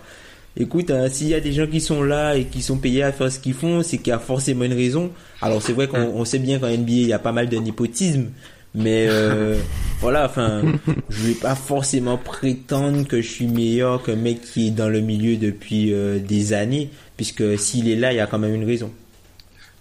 [0.55, 3.11] Écoute, hein, s'il y a des gens qui sont là et qui sont payés à
[3.11, 5.11] faire ce qu'ils font, c'est qu'il y a forcément une raison.
[5.41, 7.57] Alors c'est vrai qu'on on sait bien qu'en NBA il y a pas mal de
[7.57, 8.27] népotisme,
[8.75, 9.57] mais euh,
[10.01, 10.61] voilà, enfin,
[11.09, 15.01] je vais pas forcément prétendre que je suis meilleur qu'un mec qui est dans le
[15.01, 18.65] milieu depuis euh, des années, puisque s'il est là, il y a quand même une
[18.65, 18.91] raison,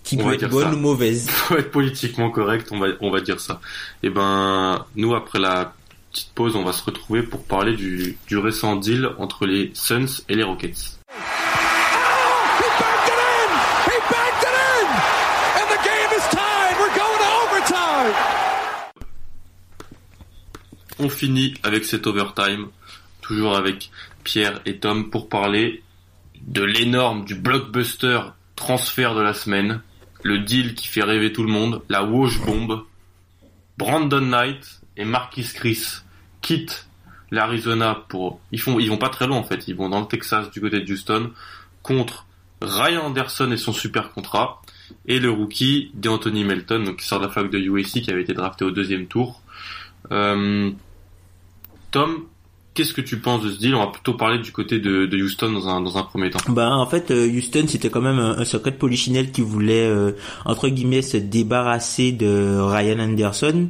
[0.06, 0.74] qui On peut va être dire bonne ça.
[0.74, 1.28] ou mauvaise.
[1.48, 3.60] Pour être politiquement correct, on va, on va dire ça.
[4.02, 5.74] Et ben, nous, après la
[6.12, 10.22] petite pause, on va se retrouver pour parler du, du récent deal entre les Suns
[10.28, 10.96] et les Rockets.
[20.98, 22.68] On finit avec cet overtime,
[23.20, 23.90] toujours avec
[24.24, 25.82] Pierre et Tom pour parler
[26.40, 28.20] de l'énorme, du blockbuster
[28.54, 29.82] transfert de la semaine,
[30.26, 32.82] le deal qui fait rêver tout le monde, la wash bomb.
[33.78, 35.82] Brandon Knight et Marquis Chris
[36.42, 36.88] quittent
[37.30, 40.60] l'Arizona pour, ils vont pas très loin en fait, ils vont dans le Texas du
[40.60, 41.30] côté de Houston
[41.82, 42.26] contre
[42.62, 44.62] Ryan Anderson et son super contrat
[45.06, 48.34] et le rookie d'Anthony Melton, qui sort de la fac de USC qui avait été
[48.34, 49.42] drafté au deuxième tour.
[50.12, 50.70] Euh,
[51.90, 52.24] Tom,
[52.76, 53.74] qu'est-ce que tu penses de ce deal?
[53.74, 56.38] On va plutôt parler du côté de, de Houston dans un, dans un premier temps.
[56.48, 59.86] Bah en fait euh, Houston c'était quand même un, un secret de polichinelle qui voulait
[59.86, 60.12] euh,
[60.44, 63.68] entre guillemets se débarrasser de Ryan Anderson.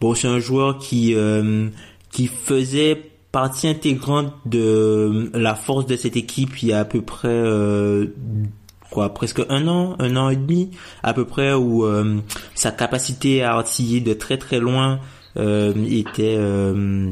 [0.00, 1.68] Bon c'est un joueur qui euh,
[2.10, 7.02] qui faisait partie intégrante de la force de cette équipe il y a à peu
[7.02, 8.06] près euh,
[8.90, 10.70] quoi presque un an un an et demi
[11.02, 12.18] à peu près où euh,
[12.54, 14.98] sa capacité à artiller de très très loin
[15.36, 17.10] euh, était euh,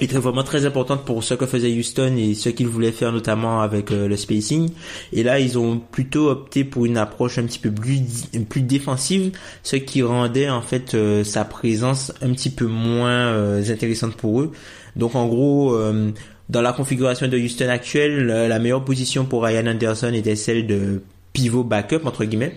[0.00, 3.60] était vraiment très importante pour ce que faisait Houston et ce qu'il voulait faire notamment
[3.60, 4.70] avec euh, le spacing.
[5.12, 8.00] Et là, ils ont plutôt opté pour une approche un petit peu plus
[8.48, 9.32] plus défensive,
[9.62, 14.40] ce qui rendait en fait euh, sa présence un petit peu moins euh, intéressante pour
[14.40, 14.52] eux.
[14.96, 16.10] Donc en gros, euh,
[16.48, 20.66] dans la configuration de Houston actuelle, la, la meilleure position pour Ryan Anderson était celle
[20.66, 22.56] de pivot backup entre guillemets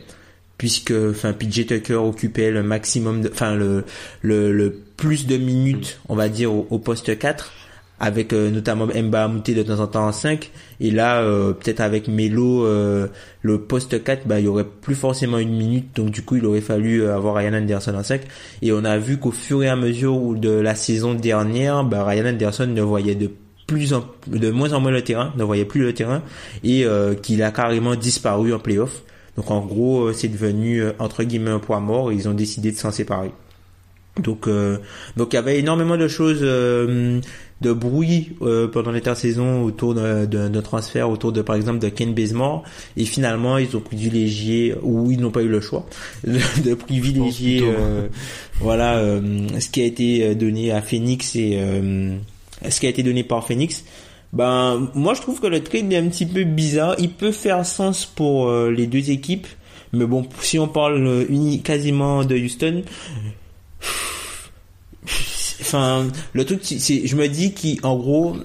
[0.57, 3.83] puisque enfin PJ Tucker occupait le maximum de enfin le
[4.21, 7.53] le, plus de minutes on va dire au, poste 4
[7.99, 11.81] avec euh, notamment Mba Amouté de temps en temps en 5 et là euh, peut-être
[11.81, 13.07] avec Melo euh,
[13.41, 15.95] le poste 4 bah il y aurait plus forcément une minute.
[15.95, 18.21] Donc du coup il aurait fallu euh, avoir Ryan Anderson en 5
[18.61, 22.27] et on a vu qu'au fur et à mesure de la saison dernière bah Ryan
[22.27, 23.31] Anderson ne voyait de
[23.65, 26.21] plus en de moins en moins le terrain ne voyait plus le terrain.
[26.63, 26.85] Et
[27.21, 29.03] qu'il a carrément disparu en playoff
[29.37, 32.33] donc en gros, euh, c'est devenu euh, entre guillemets un poids mort et ils ont
[32.33, 33.31] décidé de s'en séparer.
[34.19, 34.77] Donc euh,
[35.15, 37.19] donc il y avait énormément de choses euh,
[37.61, 41.89] de bruit euh, pendant l'intersaison autour de, de, de transferts autour de par exemple de
[41.89, 42.63] Ken Bazemore
[42.95, 45.85] et finalement ils ont privilégié ou ils n'ont pas eu le choix
[46.25, 47.73] de, privilégier plutôt.
[47.79, 48.07] euh,
[48.59, 49.21] voilà euh,
[49.59, 52.15] ce qui a été donné à Phoenix et euh,
[52.67, 53.83] ce qui a été donné par Phoenix
[54.33, 56.95] ben, moi je trouve que le trade est un petit peu bizarre.
[56.99, 59.47] Il peut faire sens pour euh, les deux équipes,
[59.93, 62.83] mais bon, si on parle euh, quasiment de Houston,
[65.61, 68.37] enfin, le truc, c'est- je me dis qu'en gros,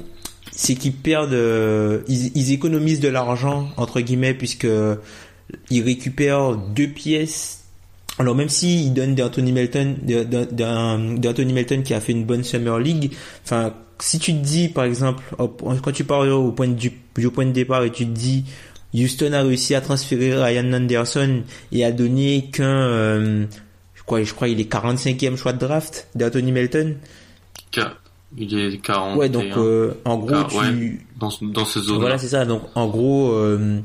[0.50, 4.66] c'est qu'ils perdent, euh, ils, ils économisent de l'argent entre guillemets puisque
[5.70, 7.60] ils récupèrent deux pièces.
[8.18, 12.78] Alors même si ils donnent d'Anthony Melton, d'Anthony Melton qui a fait une bonne Summer
[12.78, 13.12] League,
[13.44, 13.72] enfin
[14.02, 17.46] si tu te dis par exemple quand tu pars au point de, du, du point
[17.46, 18.44] de départ et tu te dis
[18.94, 23.46] Houston a réussi à transférer Ryan Anderson et a donné qu'un euh,
[23.94, 26.96] je crois je crois il est 45e choix de draft d'Anthony Melton.
[28.36, 29.18] Il est 40.
[29.18, 30.98] Ouais donc euh, en gros Ah, tu ouais.
[31.20, 32.00] dans, dans ces zones.
[32.00, 32.44] voilà, c'est ça.
[32.46, 33.78] Donc, en gros, euh,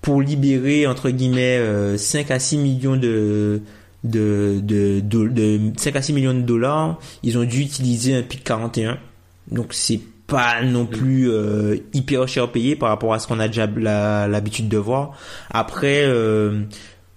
[0.00, 3.60] pour libérer, entre guillemets, euh, 5 à 6 millions de,
[4.02, 8.22] de, de, de, de- 5 à 6 millions de dollars, ils ont dû utiliser un
[8.22, 8.98] pic 41.
[9.50, 13.48] Donc, c'est pas non plus euh, hyper cher payé par rapport à ce qu'on a
[13.48, 13.66] déjà
[14.26, 15.12] l'habitude de voir.
[15.50, 16.62] Après, euh,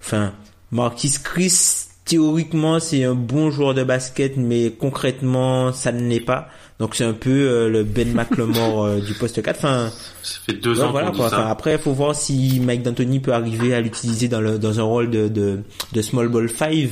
[0.00, 0.32] enfin,
[0.70, 6.48] Marquis Chris, théoriquement, c'est un bon joueur de basket, mais concrètement, ça ne l'est pas.
[6.78, 9.56] Donc, c'est un peu euh, le Ben McLemore euh, du poste 4.
[9.56, 9.90] Enfin,
[10.22, 11.28] Ça fait deux Ouais, ans voilà quoi.
[11.30, 11.38] ça.
[11.40, 14.84] Enfin, après, faut voir si Mike D'Antoni peut arriver à l'utiliser dans le dans un
[14.84, 15.60] rôle de de,
[15.92, 16.88] de small ball 5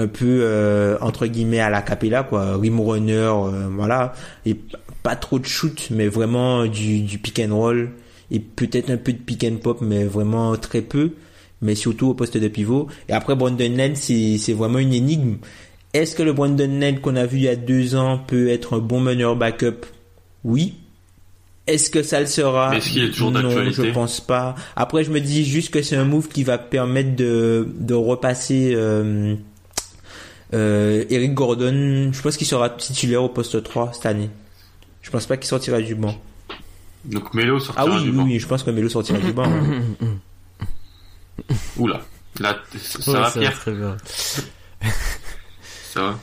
[0.00, 4.12] un peu euh, entre guillemets à la capella quoi, rim runner, euh, voilà,
[4.46, 4.56] et
[5.02, 7.90] pas trop de shoot, mais vraiment du du pick and roll
[8.30, 11.12] et peut-être un peu de pick and pop, mais vraiment très peu,
[11.62, 12.86] mais surtout au poste de pivot.
[13.08, 15.36] Et après Brandon Ned, c'est c'est vraiment une énigme.
[15.92, 18.76] Est-ce que le Brandon Ned qu'on a vu il y a deux ans peut être
[18.76, 19.86] un bon meneur backup?
[20.44, 20.74] Oui.
[21.66, 22.76] Est-ce que ça le sera?
[22.76, 23.88] Est-ce qu'il est toujours Non, d'actualité?
[23.88, 24.54] je pense pas.
[24.76, 28.72] Après, je me dis juste que c'est un move qui va permettre de, de repasser
[28.74, 29.34] euh,
[30.54, 32.10] euh, Eric Gordon.
[32.12, 34.30] Je pense qu'il sera titulaire au poste 3 cette année.
[35.02, 36.16] Je pense pas qu'il sortira du banc.
[37.04, 38.24] Donc Melo Ah sortira oui, du oui, banc.
[38.24, 39.44] oui, je pense que Melo sortira du banc.
[39.50, 39.82] hein.
[41.78, 42.00] Oula.
[42.38, 43.96] Là, ça Ouais, va ça va très bien.
[45.92, 46.18] Ça va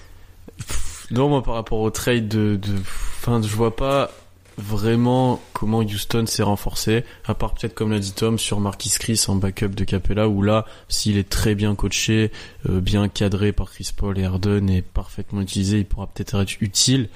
[1.12, 2.74] Non, moi par rapport au trade de, de,
[3.20, 4.12] enfin, je vois pas
[4.58, 9.24] vraiment comment Houston s'est renforcé, à part peut-être comme l'a dit Tom sur Marquis Chris
[9.28, 12.32] en backup de Capella, où là, s'il est très bien coaché,
[12.70, 16.62] euh, bien cadré par Chris Paul et Harden et parfaitement utilisé, il pourra peut-être être
[16.62, 17.10] utile.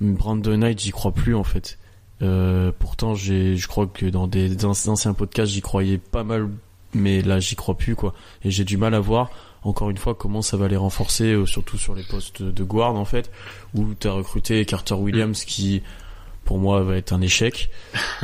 [0.00, 1.78] Mais Brandon Knight, j'y crois plus en fait.
[2.20, 6.48] Euh, pourtant, j'ai, je crois que dans des, dans anciens podcasts, j'y croyais pas mal,
[6.94, 8.12] mais là, j'y crois plus quoi.
[8.44, 9.30] Et j'ai du mal à voir
[9.64, 12.96] encore une fois comment ça va les renforcer euh, surtout sur les postes de guard
[12.96, 13.30] en fait
[13.74, 15.82] où t'as recruté Carter Williams qui
[16.44, 17.70] pour moi va être un échec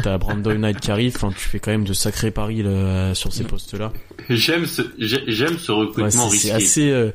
[0.03, 3.33] t'as Brandon Knight qui arrive enfin tu fais quand même de sacrés paris là, sur
[3.33, 3.93] ces postes là
[4.29, 6.65] J'aime ce, j'ai- j'aime ce ouais, recrutement c'est c'est risqué.
[6.65, 7.11] assez euh,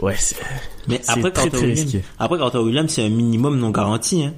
[0.00, 0.36] ouais c'est
[0.86, 2.02] Mais après, très, très Williams, risqué.
[2.18, 4.24] après Carter Williams, c'est un minimum non garanti.
[4.24, 4.32] Hein.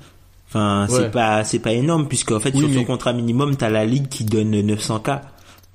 [0.48, 0.98] Enfin, Ouais.
[1.03, 3.84] c'est pas, c'est pas énorme puisque en fait Oui, sur mais- contrat minimum, t'as la
[3.86, 5.20] ligue qui donne 900k.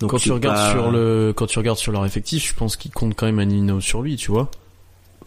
[0.01, 2.75] Donc quand tu regardes pas- sur le quand tu regardes sur leur effectif je pense
[2.75, 4.51] qu'ils comptent quand même un Nino sur lui tu vois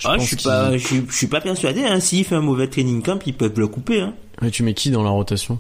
[0.05, 1.85] Ah, pense je suis pas, je, suis- je suis pas persuadé.
[1.85, 2.01] Hein.
[2.01, 4.01] S'il fait un mauvais training camp, ils peuvent le couper.
[4.01, 4.15] Hein.
[4.43, 5.59] Ouais, tu mets qui dans la rotation?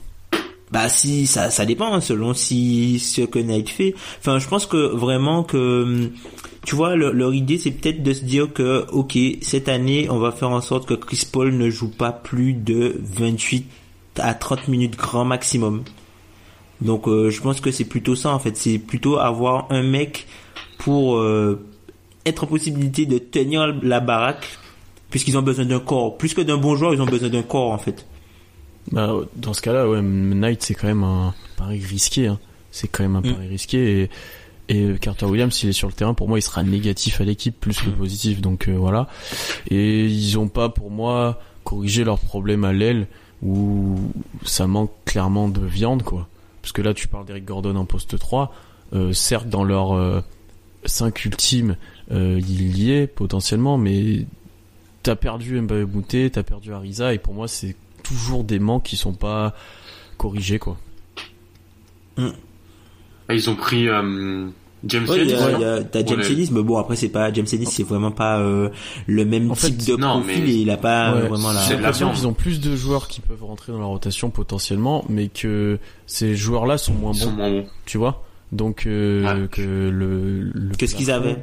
[0.70, 3.94] Bah si, ça, ça dépend hein, selon si ce que Knight fait.
[4.20, 6.10] Enfin, je pense que vraiment que, hum,
[6.66, 10.18] tu vois, le- leur idée c'est peut-être de se dire que, ok, cette année, on
[10.18, 13.66] va faire en sorte que Chris Paul ne joue pas plus de 28
[14.18, 15.84] à 30 minutes grand maximum.
[16.82, 18.56] Donc, euh, je pense que c'est plutôt ça en fait.
[18.56, 20.26] C'est plutôt avoir un mec
[20.78, 21.64] pour euh,
[22.26, 24.46] être en possibilité de tenir la baraque,
[25.10, 26.16] puisqu'ils ont besoin d'un corps.
[26.18, 28.06] Plus que d'un bon joueur, ils ont besoin d'un corps en fait.
[28.92, 32.26] Bah, dans ce cas-là, ouais, Knight, c'est quand même un pari risqué.
[32.28, 32.38] Hein.
[32.70, 33.34] C'est quand même un Mm.
[33.34, 34.08] pari risqué.
[34.68, 37.24] Et, et Carter Williams, s'il est sur le terrain, pour moi, il sera négatif à
[37.24, 38.40] l'équipe plus que positif.
[38.40, 39.08] Donc euh, voilà.
[39.70, 43.06] Et ils ont pas, pour moi, corrigé leurs problèmes à l'aile
[43.42, 43.96] où
[44.44, 46.26] ça manque clairement de viande, quoi.
[46.62, 48.52] Parce que là, tu parles d'Eric Gordon en poste 3.
[48.94, 50.20] Euh, certes, dans leur euh,
[50.88, 51.76] 5 ultimes,
[52.10, 54.26] euh, il y est potentiellement, mais
[55.02, 58.96] t'as perdu Mbappé Mouté, t'as perdu Ariza, et pour moi, c'est toujours des manques qui
[58.96, 59.54] sont pas
[60.16, 60.76] corrigés, quoi.
[62.18, 64.48] Ah, Ils ont pris euh,
[64.84, 65.26] James Ouais,
[65.90, 68.70] t'as James Ennis, mais bon après c'est pas James Ennis, c'est vraiment pas euh,
[69.06, 71.28] le même En fait, type de non, profil mais- et il a pas euh, Ouais,
[71.28, 71.60] vraiment la.
[71.62, 75.04] J'ai de l'impression qu'ils ont plus de joueurs qui peuvent rentrer dans la rotation potentiellement,
[75.08, 77.66] mais que ces joueurs-là sont moins Ils sont bons, moins bons.
[77.86, 78.24] tu vois?
[78.52, 79.48] Donc euh, Ouais.
[79.50, 81.36] que le, le Qu'est-ce qu'ils avaient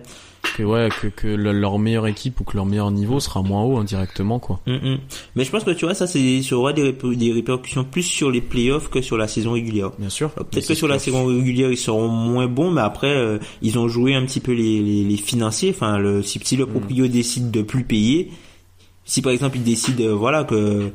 [0.56, 3.64] que ouais que, que le- leur meilleure équipe ou que leur meilleur niveau sera moins
[3.64, 4.60] haut indirectement quoi.
[4.68, 4.98] Mm, mm.
[5.36, 8.42] Mais je pense que tu vois ça c'est aura des, des répercussions plus sur les
[8.42, 9.92] playoffs que sur la saison régulière.
[9.98, 10.30] Bien sûr.
[10.36, 13.78] Alors, Peut-être que sur la saison régulière ils seront moins bons, mais après euh, ils
[13.80, 15.72] ont joué un petit peu les, les, les financiers.
[15.72, 18.32] Enfin, le, si, si le proprio décide de plus payer,
[19.04, 20.92] si par exemple il décide euh, voilà que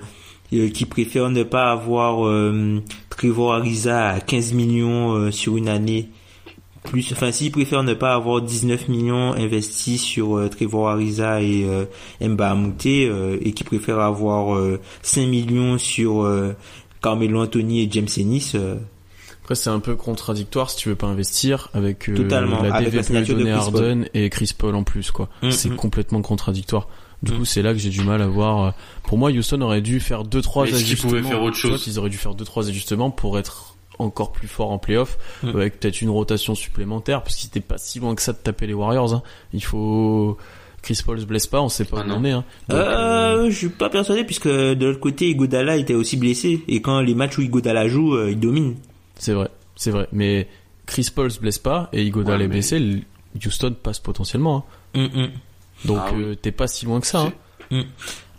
[0.53, 5.69] euh, qu'il préfère ne pas avoir euh, Trevor Ariza à 15 millions euh, sur une
[5.69, 6.11] année
[6.85, 11.65] plus enfin s'il préfère ne pas avoir 19 millions investis sur euh, Trevor Ariza et
[11.65, 11.85] euh,
[12.21, 16.55] Mba Amouté euh, et qui préfère avoir euh, 5 millions sur euh,
[17.03, 18.77] Carmelo Anthony et James Ennis euh,
[19.43, 22.95] Après c'est un peu contradictoire si tu veux pas investir avec euh, Totalement, la avec
[22.95, 23.83] la DVP de Chris Paul.
[23.83, 25.29] Harden et Chris Paul en plus quoi.
[25.43, 25.77] Mm, c'est mm.
[25.77, 26.89] complètement contradictoire.
[27.23, 28.65] Du coup, c'est là que j'ai du mal à voir.
[28.65, 28.71] euh,
[29.05, 31.11] Pour moi, Houston aurait dû faire deux trois Mais ajustements.
[31.11, 33.77] pouvaient faire autre Tu vois, chose Ils auraient dû faire deux trois ajustements pour être
[33.99, 35.49] encore plus fort en playoff, Mm.
[35.51, 38.67] avec peut-être une rotation supplémentaire, parce qu'ils étaient pas si loin que ça de taper
[38.67, 39.13] les Warriors.
[39.13, 39.23] Hein.
[39.53, 40.39] Il faut
[40.81, 42.17] Chris Paul se blesse pas, on sait pas Ah où non.
[42.21, 42.31] on est.
[42.31, 42.45] Hein.
[42.71, 46.63] Donc, euh, Euh, je suis pas persuadé puisque de l'autre côté Igodala était aussi blessé
[46.69, 48.77] et quand les matchs où Igodala joue, euh, il domine.
[49.17, 50.09] C'est vrai, c'est vrai.
[50.13, 50.49] Mais
[50.87, 53.03] Chris Paul se blesse pas et Iguodala Ouais, est mais- blessé.
[53.45, 54.65] Houston passe potentiellement.
[54.95, 55.09] hein.
[55.15, 55.29] Mm, mm.
[55.85, 56.23] Donc Ah oui.
[56.23, 57.31] euh, t'es pas si loin que ça.
[57.71, 57.85] Hein.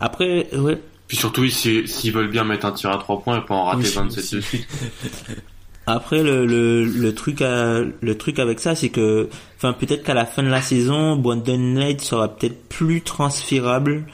[0.00, 0.78] Après, ouais.
[1.08, 3.64] Puis surtout, s'ils s'ils veulent bien mettre un tir à 3 points et pas en
[3.64, 4.36] rater Oui, 27 aussi.
[4.36, 4.68] de suite.
[5.86, 10.14] Après le, le, le truc à, le truc avec ça c'est que enfin peut-être qu'à
[10.14, 14.06] la fin de la saison Brandon Knight sera peut-être plus transférable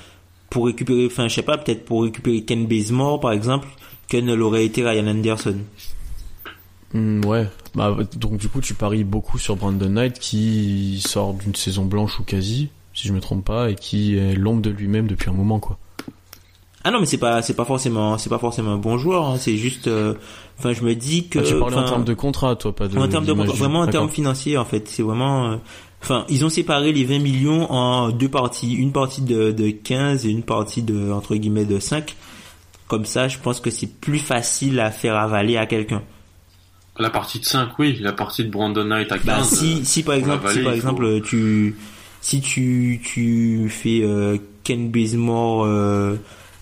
[0.49, 3.68] pour récupérer enfin je sais pas peut-être pour récupérer Ken Bazemore par exemple
[4.09, 5.59] que ne l'aurait été Ryan Anderson.
[6.95, 7.47] Hmm, ouais.
[7.74, 12.18] Bah, donc du coup, tu paries beaucoup sur Brandon Knight qui sort d'une saison blanche
[12.18, 15.32] ou quasi, si je me trompe pas, et qui est l'ombre de lui-même depuis un
[15.34, 15.78] moment, quoi.
[16.84, 19.36] Ah non mais c'est pas c'est pas forcément c'est pas forcément un bon joueur hein,
[19.36, 20.14] c'est juste euh,
[20.59, 22.96] enfin je me dis que Ah, tu parlais en termes de contrat, toi, pas de.
[22.96, 25.57] en termes de du- vraiment en termes financiers en fait c'est vraiment euh,
[26.03, 30.24] enfin ils ont séparé les 20 millions en deux parties une partie de, de 15
[30.24, 32.14] et une partie de entre guillemets de 5
[32.86, 36.03] comme ça je pense que c'est plus facile à faire avaler à quelqu'un
[36.96, 37.99] La partie de 5, oui.
[38.01, 39.26] La partie de Brandon Knight à 15.
[39.26, 41.74] bah si euh, si par pour exemple si par exemple tu
[42.21, 46.16] si tu tu fais euh, Ken Bazemore euh,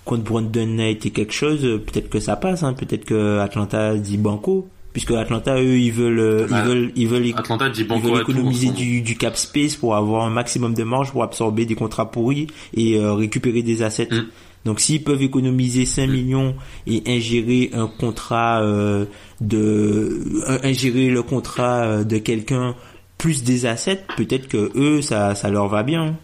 [0.05, 3.97] contre Brandon Knight et quelque chose euh, peut-être que ça passe hein, peut-être que Atlanta
[3.97, 4.69] dit banco.
[4.97, 8.23] Puisque Atlanta eux ils veulent euh, Bah, ils veulent ils veulent Atlanta dit Ils veulent
[8.23, 12.11] économiser du, du cap space pour avoir un maximum de marge pour absorber des contrats
[12.11, 14.09] pourris et euh, récupérer des assets.
[14.11, 14.25] Mm.
[14.65, 16.55] Donc s'ils peuvent économiser 5 millions
[16.87, 19.05] et ingérer un contrat euh,
[19.43, 22.75] de euh, ingérer le contrat de quelqu'un
[23.19, 26.17] plus des assets, peut-être que eux ça ça leur va bien.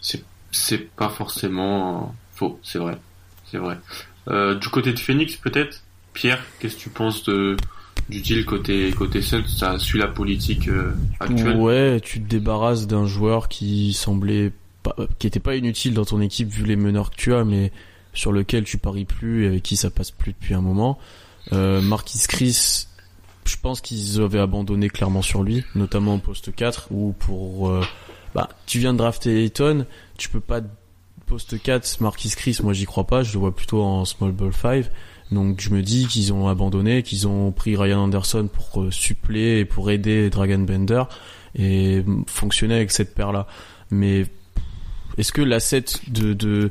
[0.00, 2.98] C'est c'est pas forcément faux, c'est vrai.
[3.50, 3.78] C'est vrai.
[4.28, 5.82] Euh, du côté de Phoenix, peut-être?
[6.12, 7.56] Pierre, qu'est-ce que tu penses de
[8.08, 9.46] du deal côté côté Suns?
[9.46, 11.56] Ça suit la politique euh, actuelle?
[11.56, 14.52] Ouais, tu te débarrasses d'un joueur qui semblait
[14.82, 17.72] pas, qui était pas inutile dans ton équipe vu les meneurs que tu as, mais
[18.14, 20.98] sur lequel tu paries plus et avec qui ça passe plus depuis un moment.
[21.52, 22.86] Euh, Marquis Chris,
[23.48, 27.82] je pense qu'ils avaient abandonné clairement sur lui, notamment au poste 4 où pour euh,
[28.34, 29.86] bah tu viens de drafter Ayton,
[30.16, 30.60] tu peux pas
[31.26, 34.52] poste 4 Marquis Chris, moi j'y crois pas, je le vois plutôt en small ball
[34.52, 34.86] 5.
[35.30, 39.60] Donc je me dis qu'ils ont abandonné, qu'ils ont pris Ryan Anderson pour euh, suppléer
[39.60, 41.02] et pour aider Dragon Bender
[41.54, 43.46] et fonctionner avec cette paire là.
[43.90, 44.26] Mais
[45.16, 46.70] Est-ce que l'asset de de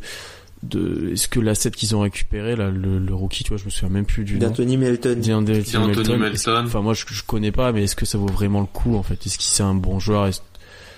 [0.63, 3.69] de est-ce que l'asset qu'ils ont récupéré là le, le rookie tu vois je me
[3.69, 5.15] souviens même plus du nom D'Anthony Melton.
[5.19, 6.63] D'Anthony Melton.
[6.65, 9.03] Enfin moi je, je connais pas mais est-ce que ça vaut vraiment le coup en
[9.03, 9.23] fait?
[9.25, 10.25] Est-ce qu'il c'est un bon joueur?
[10.27, 10.41] Est-ce-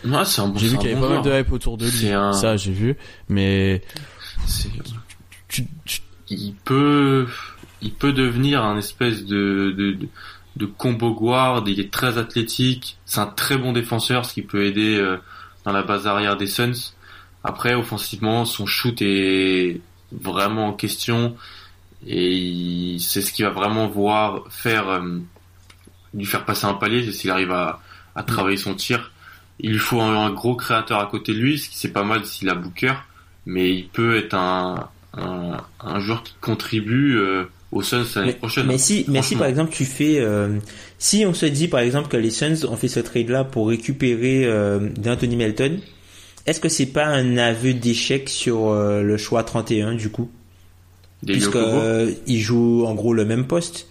[0.06, 1.36] Ouais, c'est un bon J'ai vu qu'il y avait bon pas mal joueur.
[1.36, 1.92] de hype autour de lui.
[1.92, 2.96] C'est un- Ça j'ai vu
[3.28, 3.82] mais
[4.48, 4.70] C'est-
[5.50, 7.28] tu, tu- il peut,
[7.82, 10.08] il peut devenir un espèce de, de, de,
[10.58, 11.64] de combo guard.
[11.68, 12.98] Il est très athlétique.
[13.06, 15.18] C'est un très bon défenseur, ce qui peut aider euh,
[15.66, 16.94] dans la base arrière des Suns.
[17.44, 19.82] Après, offensivement, son shoot est
[20.12, 21.36] vraiment en question
[22.06, 25.20] et c'est ce qui va vraiment voir faire, euh,
[26.14, 27.82] lui faire passer un palier, c'est s'il arrive à,
[28.16, 29.12] à travailler son tir.
[29.60, 32.04] Il lui faut un, un gros créateur à côté de lui, ce qui c'est pas
[32.04, 32.94] mal s'il a Booker,
[33.46, 38.66] mais il peut être un, un, un joueur qui contribue euh, aux Suns l'année prochaine.
[38.68, 40.58] mais si, mais si par exemple tu fais, euh,
[40.98, 43.68] si on se dit par exemple que les Suns ont fait ce trade là pour
[43.68, 45.80] récupérer euh, d'Anthony Melton,
[46.46, 50.30] est-ce que c'est pas un aveu d'échec sur euh, le choix 31 du coup,
[51.26, 53.88] puisque euh, ils jouent en gros le même poste.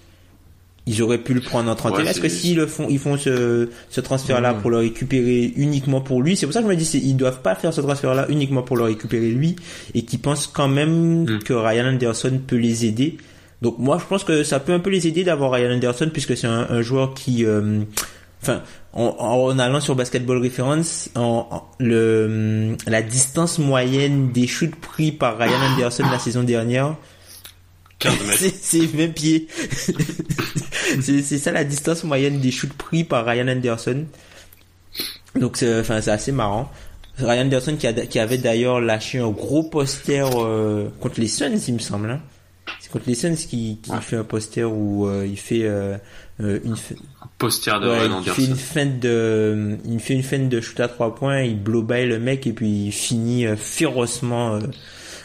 [0.91, 2.03] Ils auraient pu le prendre en 31.
[2.03, 4.61] Ouais, Est-ce que s'ils le font, ils font ce, ce transfert-là Mhm.
[4.63, 6.35] pour le récupérer uniquement pour lui?
[6.35, 8.79] C'est pour ça que je me dis, ils doivent pas faire ce transfert-là uniquement pour
[8.79, 9.55] le récupérer lui,
[9.93, 11.39] et qu'ils pensent quand même Mhm.
[11.43, 13.19] que Ryan Anderson peut les aider.
[13.61, 16.35] Donc moi, je pense que ça peut un peu les aider d'avoir Ryan Anderson, puisque
[16.39, 17.81] c'est un, un joueur qui, euh,
[18.43, 18.63] enfin,
[18.93, 25.13] en, en allant sur Basketball Reference, en, en- le, la distance moyenne des shoots pris
[25.13, 26.97] par Ryan Anderson la saison dernière,
[27.99, 28.33] 15 mètres.
[28.39, 29.49] c'est c'est 20 pieds.
[31.03, 34.05] c'est ça la distance moyenne des shoots pris par Ryan Anderson.
[35.35, 36.71] Donc c'est enfin c'est assez marrant.
[37.19, 41.59] Ryan Anderson qui, a, qui avait d'ailleurs lâché un gros poster euh, contre les Suns,
[41.67, 42.11] il me semble.
[42.11, 42.21] Hein.
[42.81, 45.97] C'est contre les Suns qui, qui fait un poster où euh, il fait euh,
[46.41, 46.97] euh, une f-
[47.39, 48.51] Poster de ouais, Ryan il fait Anderson.
[48.51, 52.05] une feinte de il fait une feinte de shoot à trois points, il blow by
[52.07, 54.61] le mec et puis il finit euh, férocement euh,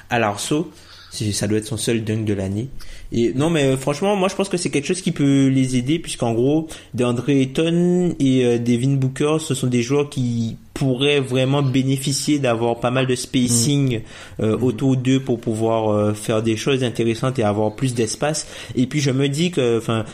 [0.10, 0.72] à l'arceau.
[1.12, 2.70] Ça doit être son seul dunk de l'année.
[3.12, 5.76] Et non, mais euh, franchement, moi je pense que c'est quelque chose qui peut les
[5.76, 11.20] aider puisqu'en gros, DeAndre Ayton et euh, Devin Booker, ce sont des joueurs qui pourraient
[11.20, 14.02] vraiment bénéficier d'avoir pas mal de spacing
[14.40, 18.48] euh, autour d'eux pour pouvoir euh, faire des choses intéressantes et avoir plus d'espace.
[18.76, 20.06] Et puis je me dis que, enfin,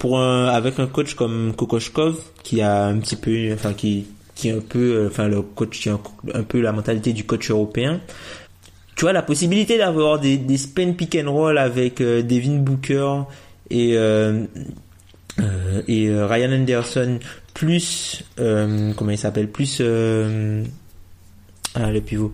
[0.00, 4.48] pour un, avec un coach comme Kokoshkov qui a un petit peu, enfin qui qui
[4.48, 6.00] est un peu, euh, enfin le coach qui a un,
[6.34, 8.00] un peu la mentalité du coach européen.
[8.96, 13.22] Tu vois la possibilité d'avoir des, des spin pick and roll avec euh, Devin Booker
[13.68, 14.46] et euh,
[15.38, 17.18] euh, et euh, Ryan Anderson
[17.52, 19.82] plus euh, comment il s'appelle plus
[21.74, 22.32] ah, le pivot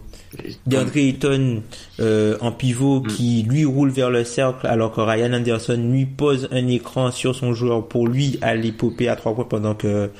[0.66, 1.62] DeAndre Ayton
[2.01, 6.49] euh, en pivot qui lui roule vers le cercle alors que Ryan Anderson lui pose
[6.51, 10.11] un écran sur son joueur pour lui aller popper à trois points pendant que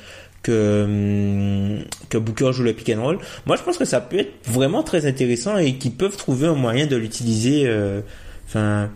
[0.43, 3.19] que que Booker joue le pick and roll.
[3.45, 6.55] Moi, je pense que ça peut être vraiment très intéressant et qu'ils peuvent trouver un
[6.55, 8.01] moyen de l'utiliser, euh,
[8.45, 8.89] enfin,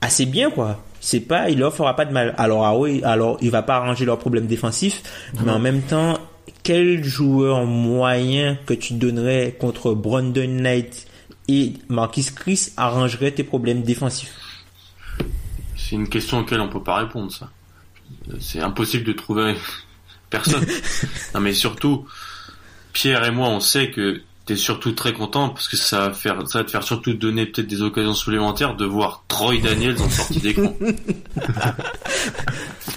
[0.00, 0.82] assez bien quoi.
[1.00, 2.34] C'est pas, il leur fera pas de mal.
[2.38, 5.02] Alors ah oui, alors il va pas arranger leurs problèmes défensifs,
[5.44, 6.18] mais en même temps,
[6.62, 11.06] quel joueur moyen que tu donnerais contre Brandon Knight
[11.48, 14.32] et Marquis Chris arrangerait tes problèmes défensifs?
[15.76, 17.50] C'est une question auquel on peut pas répondre, ça.
[18.40, 19.54] C'est impossible de trouver
[20.30, 20.64] personne.
[21.34, 22.06] non, mais surtout,
[22.92, 26.48] Pierre et moi, on sait que t'es surtout très content parce que ça va faire,
[26.48, 30.10] ça va te faire surtout donner peut-être des occasions supplémentaires de voir Troy Daniels en
[30.10, 30.74] sortie d'écran.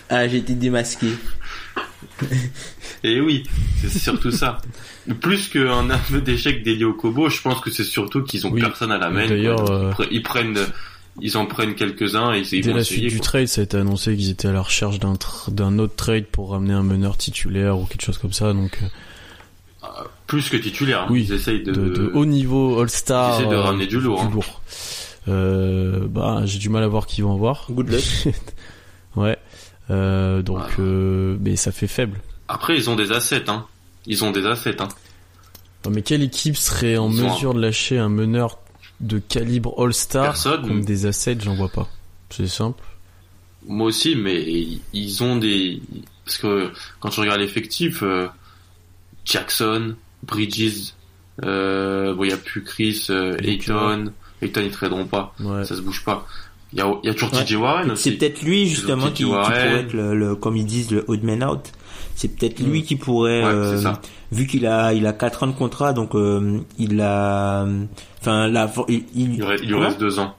[0.08, 1.08] Ah, j'ai été démasqué.
[3.04, 3.44] Et oui,
[3.82, 4.58] c'est surtout ça.
[5.22, 8.62] Plus qu'un aveu d'échec d'Elio Kobo, je pense que c'est surtout qu'ils ont Oui.
[8.62, 9.28] personne à la main.
[9.28, 10.60] D'ailleurs, euh, Ils ils prennent,
[11.22, 13.02] ils en prennent quelques-uns et ils dès vont la essayer.
[13.10, 15.78] suite du trade, ça a été annoncé qu'ils étaient à la recherche d'un tr- d'un
[15.80, 18.54] autre trade pour ramener un meneur titulaire ou quelque chose comme ça.
[18.54, 19.88] Donc euh,
[20.28, 21.02] Plus que titulaire.
[21.04, 21.08] hein.
[21.12, 23.36] Oui, Ils essayent de, de, de haut niveau All-Star.
[23.40, 24.32] Ils essaient de euh, ramener du lourd, hein.
[25.28, 27.66] Euh, bah, j'ai du mal à voir qui vont avoir.
[27.70, 28.04] Good luck.
[29.16, 29.38] ouais.
[29.92, 30.74] Euh, donc, Voilà.
[30.80, 32.20] euh, mais ça fait faible.
[32.48, 33.66] Après, ils ont des assets, hein.
[34.08, 34.88] Ils ont des assets, hein.
[35.86, 38.58] Non, mais quelle équipe serait en Ils mesure de lâcher un meneur
[39.02, 41.38] de calibre All-Star comme des assets?
[41.42, 41.88] J'en vois pas.
[42.30, 42.84] C'est simple.
[43.68, 44.44] Moi aussi, mais
[44.94, 45.82] ils ont des...
[46.24, 48.28] Parce que quand tu regardes l'effectif, euh,
[49.26, 50.94] Jackson, Bridges,
[51.44, 53.08] euh, bon, il n'y a plus Chris,
[53.44, 54.12] Ayton.
[54.42, 55.34] Ayton, ils traderont pas.
[55.40, 55.66] Ouais.
[55.66, 56.28] Ça se bouge pas.
[56.74, 57.44] Il y a, y a toujours Ouais.
[57.46, 58.04] TJ Warren aussi.
[58.04, 61.24] C'est peut-être lui justement qui, qui pourrait être le, le- comme ils disent le odd
[61.24, 61.62] man out.
[62.16, 63.94] C'est peut-être lui qui pourrait, Ouais, euh,
[64.32, 67.66] vu qu'il a il a quatre ans de contrat, donc euh, il a,
[68.22, 70.36] enfin la, il, il, Il, lui reste- il lui Comment reste deux ans.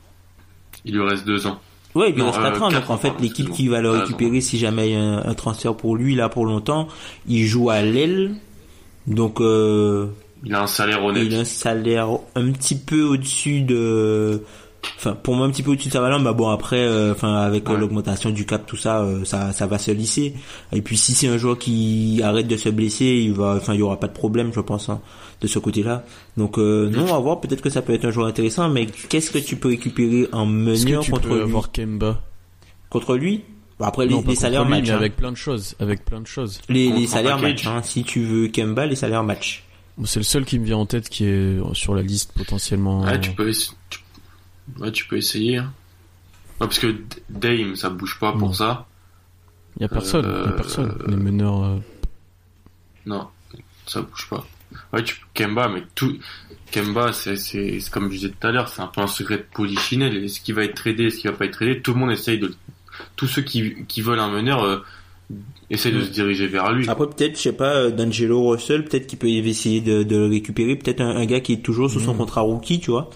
[0.85, 1.59] Il lui reste deux ans.
[1.95, 3.91] Ouais, il lui Non, reste euh, 4 ans, donc en fait l'équipe qui va le
[3.91, 6.89] récupérer si jamais il y a un, un transfert pour lui là pour longtemps,
[7.27, 8.35] il joue à l'aile,
[9.07, 10.09] donc euh,
[10.45, 11.25] Il a un salaire honnête.
[11.27, 14.43] il a un salaire un petit peu au-dessus de
[14.99, 17.35] enfin pour moi un petit peu au-dessus de sa valeur mais bon après euh, enfin
[17.37, 17.79] avec euh, Ouais.
[17.81, 20.35] l'augmentation du cap tout ça euh, ça ça va se lisser
[20.73, 23.81] et puis si c'est un joueur qui arrête de se blesser il va enfin il
[23.81, 25.01] y aura pas de problème je pense hein,
[25.41, 26.05] de ce côté-là
[26.37, 28.87] donc euh, non on va voir peut-être que ça peut être un joueur intéressant mais
[28.87, 31.43] qu'est-ce que tu peux récupérer en meneur que tu contre peux lui?
[31.43, 32.23] avoir Kemba?
[32.91, 33.43] Contre lui?
[33.79, 34.97] Bon, après les, Non, salaires lui, match mais hein.
[34.97, 36.61] avec plein de choses, avec plein de choses.
[36.71, 37.83] les, salaires match hein.
[37.83, 39.65] si tu veux Kemba les salaires match
[39.99, 43.03] Bon, C'est le seul qui me vient en tête qui est sur la liste potentiellement.
[43.03, 43.99] Ouais, tu peux, tu...
[44.79, 45.59] Ouais, tu peux essayer.
[45.59, 45.73] hein.
[46.61, 46.95] Ouais, parce que
[47.29, 48.53] Dame, ça bouge pas pour Non.
[48.53, 48.87] ça.
[49.79, 50.99] Il y a personne, il y a Euh, personne.
[51.07, 51.63] Les meneurs.
[51.65, 51.77] euh,
[53.05, 53.29] Non,
[53.87, 54.47] ça bouge pas.
[54.93, 56.19] Ouais, tu Kemba, mais tout
[56.73, 59.39] Kemba, c'est c'est c'est comme je disais tout à l'heure, c'est un peu un secret
[59.39, 60.17] de polichinelle.
[60.25, 62.39] Est-ce qu'il va être tradé, est-ce qu'il va pas être tradé Tout le monde essaye
[62.39, 62.53] de.
[63.15, 64.79] Tous ceux qui qui veulent un meneur euh,
[65.71, 66.89] essayent de se diriger vers lui.
[66.89, 70.27] Après peut-être, je sais pas, euh, D'Angelo Russell, peut-être qu'il peut essayer de, de le
[70.27, 72.19] récupérer, peut-être un, un gars qui est toujours sous son Mm.
[72.19, 73.11] contrat rookie, tu vois.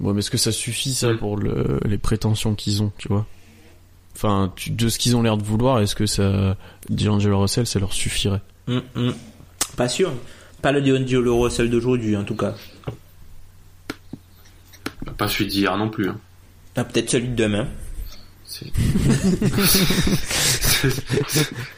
[0.00, 3.26] Ouais, mais est-ce que ça suffit ça pour le, les prétentions qu'ils ont, tu vois?
[4.16, 6.56] Enfin, tu- de ce qu'ils ont l'air de vouloir, est-ce que ça,
[6.88, 8.40] D'Angelo Russell, ça leur suffirait?
[8.66, 9.12] Mm, mm.
[9.76, 10.12] Pas sûr.
[10.62, 12.54] Pas le D'Angelo Russell d'aujourd'hui, en tout cas.
[15.16, 16.08] Pas celui d'hier non plus.
[16.08, 16.18] hein.
[16.76, 17.68] Ah, peut-être celui de demain.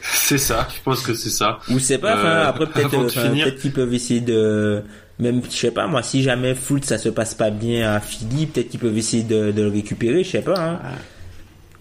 [0.01, 0.67] C'est ça.
[0.75, 1.59] Je pense que c'est ça.
[1.69, 4.83] Ou c'est pas, enfin, Euh, après peut-être qu'ils peuvent essayer de,
[5.19, 8.45] même, je sais pas, moi, si jamais Fultz ça se passe pas bien à Philly,
[8.45, 10.79] peut-être qu'ils peuvent essayer de, de le récupérer, je sais pas, hein.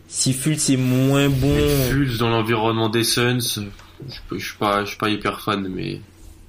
[0.08, 1.58] Si Fultz est moins bon,
[1.90, 3.38] Fultz dans l'environnement des Suns,
[4.08, 6.00] je, peux- je suis pas, je suis pas hyper fan, mais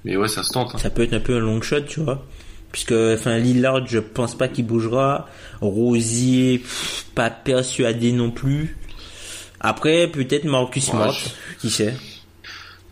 [0.04, 0.74] mais ouais, ça se tente.
[0.74, 0.78] hein.
[0.78, 2.24] ça peut être un peu un long shot, tu vois.
[2.70, 5.26] Puisque, enfin, Lillard, je pense pas qu'il bougera.
[5.60, 8.76] Rosier, pff, pas persuadé non plus.
[9.60, 11.94] Après, peut-être Marcus Ouais, Smart, je- qui sait.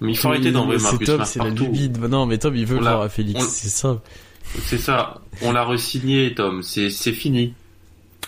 [0.01, 1.88] Mais il faut arrêter d'envoyer C'est Marcus Tom, Smart c'est la lubie.
[1.90, 4.03] Non, mais Tom, il veut On le l'a- voir à Félix, on- c'est ça.
[4.62, 5.20] C'est ça.
[5.42, 6.62] On l'a resigné, Tom.
[6.62, 7.55] C'est c'est fini.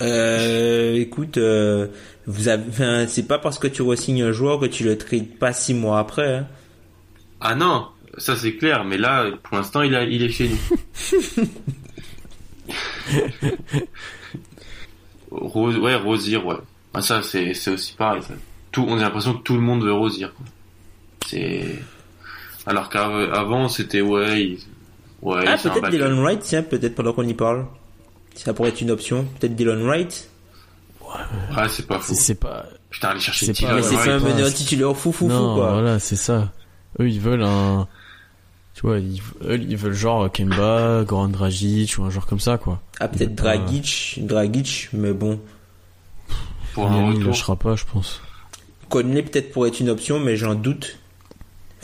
[0.00, 1.88] Euh, écoute, euh,
[2.26, 5.36] vous avez, enfin, c'est pas parce que tu resignes un joueur que tu le trades
[5.38, 6.46] pas six mois après, hein.
[7.40, 8.84] Ah non, ça c'est clair.
[8.84, 11.44] Mais là, pour l'instant, il a, il est chez nous.
[15.30, 16.56] Rose, ouais, Rosier, ouais.
[16.94, 18.22] Ah, ça c'est c'est aussi pareil.
[18.22, 18.34] ça.
[18.72, 20.26] Tout, on a l'impression que tout le monde veut Rosier.
[20.36, 20.46] quoi.
[21.26, 21.64] C'est
[22.66, 24.58] alors qu'avant c'était ouais, il-
[25.22, 25.90] ouais, ah, c'est un peut-être.
[25.90, 27.66] Dylan Wright, tiens, peut-être pendant qu'on y parle.
[28.34, 29.26] Ça pourrait être une option.
[29.40, 30.28] Peut-être Dylan Wright.
[31.02, 32.14] Ouais, c'est pas faux.
[32.14, 32.66] C'est- pas.
[32.90, 34.04] Putain, aller chercher c'est Dylan pas- Mais c'est Wright.
[34.04, 35.72] fait un pas- meneur titulaire fou fou non, fou, quoi.
[35.72, 36.52] voilà, c'est ça.
[37.00, 37.88] Eux, ils veulent un.
[38.74, 42.58] Tu vois, ils, eux, ils veulent genre Kemba, Goran Dragic ou un genre comme ça,
[42.58, 42.80] quoi.
[43.00, 45.40] Ah, peut-être pas- Dragic, Dragic, mais bon.
[46.74, 48.20] pour un il lâchera pas, je pense.
[48.88, 50.98] Conley peut-être pourrait être une option, mais j'en doute.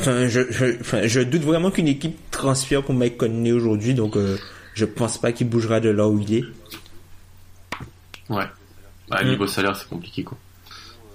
[0.01, 4.17] Enfin, je, je, enfin, je doute vraiment qu'une équipe transfère pour Mike Conley aujourd'hui, donc
[4.17, 4.37] euh,
[4.75, 6.45] je pense pas qu'il bougera de là où il est.
[8.29, 8.45] Ouais.
[9.09, 9.29] Bah, Mm.
[9.29, 10.37] niveau salaire, c'est compliqué, quoi.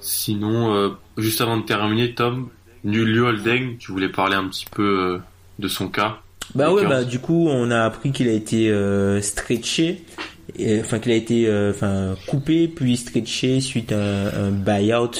[0.01, 2.49] Sinon, euh, juste avant de terminer, Tom,
[2.83, 5.17] Liu Holdeng, tu voulais parler un petit peu euh,
[5.59, 6.19] de son cas.
[6.55, 10.03] Bah ouais, bah du coup, on a appris qu'il a été euh, stretché,
[10.57, 15.11] et, enfin qu'il a été euh, enfin coupé puis stretché suite à un, un buyout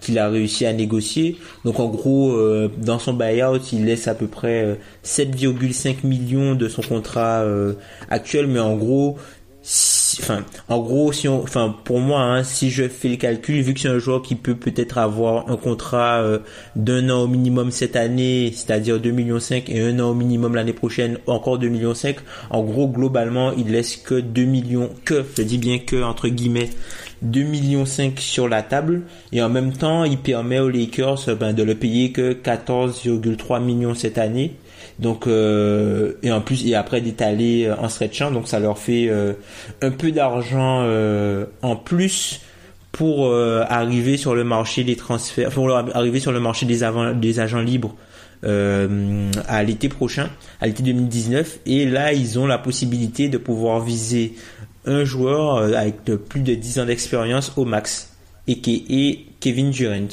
[0.00, 1.36] qu'il a réussi à négocier.
[1.64, 4.74] Donc en gros, euh, dans son buyout, il laisse à peu près euh,
[5.04, 7.74] 7,5 millions de son contrat euh,
[8.08, 9.16] actuel, mais en gros,
[10.68, 11.44] en gros, si on,
[11.84, 14.54] pour moi, hein, si je fais le calcul, vu que c'est un joueur qui peut
[14.54, 16.38] peut-être avoir un contrat euh,
[16.74, 20.54] d'un an au minimum cette année, c'est-à-dire 2 millions 5 et un an au minimum
[20.54, 22.16] l'année prochaine, encore 2 millions 5.
[22.50, 26.70] En gros, globalement, il laisse que 2 millions, que, je dis bien que, entre guillemets,
[27.22, 29.02] 2 millions 5 sur la table.
[29.32, 33.94] Et en même temps, il permet aux Lakers, ben, de le payer que 14,3 millions
[33.94, 34.54] cette année.
[34.98, 39.08] Donc euh, et en plus et après d'étaler euh, en stretchant donc ça leur fait
[39.08, 39.32] euh,
[39.80, 42.40] un peu d'argent euh, en plus
[42.90, 47.12] pour euh, arriver sur le marché des transferts pour arriver sur le marché des, avant-
[47.14, 47.94] des agents libres
[48.44, 50.30] euh, à l'été prochain
[50.60, 54.34] à l'été 2019 et là ils ont la possibilité de pouvoir viser
[54.84, 58.14] un joueur avec plus de 10 ans d'expérience au max
[58.48, 60.08] et qui est Kevin Durant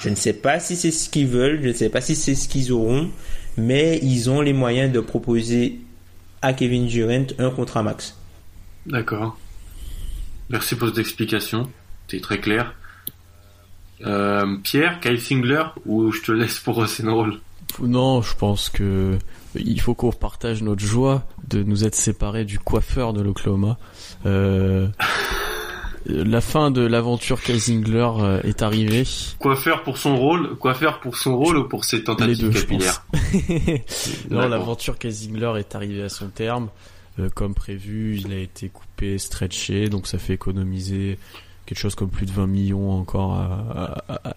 [0.00, 2.34] je ne sais pas si c'est ce qu'ils veulent, je ne sais pas si c'est
[2.34, 3.10] ce qu'ils auront,
[3.56, 5.80] mais ils ont les moyens de proposer
[6.42, 8.16] à Kevin Durant un contrat max.
[8.86, 9.38] D'accord.
[10.48, 11.70] Merci pour cette explication.
[12.08, 12.74] C'est très clair.
[14.06, 17.34] Euh, Pierre, Kyle Singler, ou je te laisse pour Roll
[17.80, 19.18] Non, je pense que
[19.54, 23.78] il faut qu'on partage notre joie de nous être séparés du coiffeur de l'Oklahoma.
[24.24, 24.88] Euh,
[26.06, 29.04] La fin de l'aventure Kaisingler euh, est arrivée.
[29.38, 32.50] Quoi faire pour son rôle Quoi faire pour son rôle ou pour ses tentatives deux,
[32.50, 33.04] capillaires
[34.30, 36.68] non, l'aventure Kaisingler est arrivée à son terme.
[37.18, 41.18] Euh, comme prévu, il a été coupé, stretché, donc ça fait économiser
[41.70, 44.36] quelque chose comme plus de 20 millions encore à, à, à-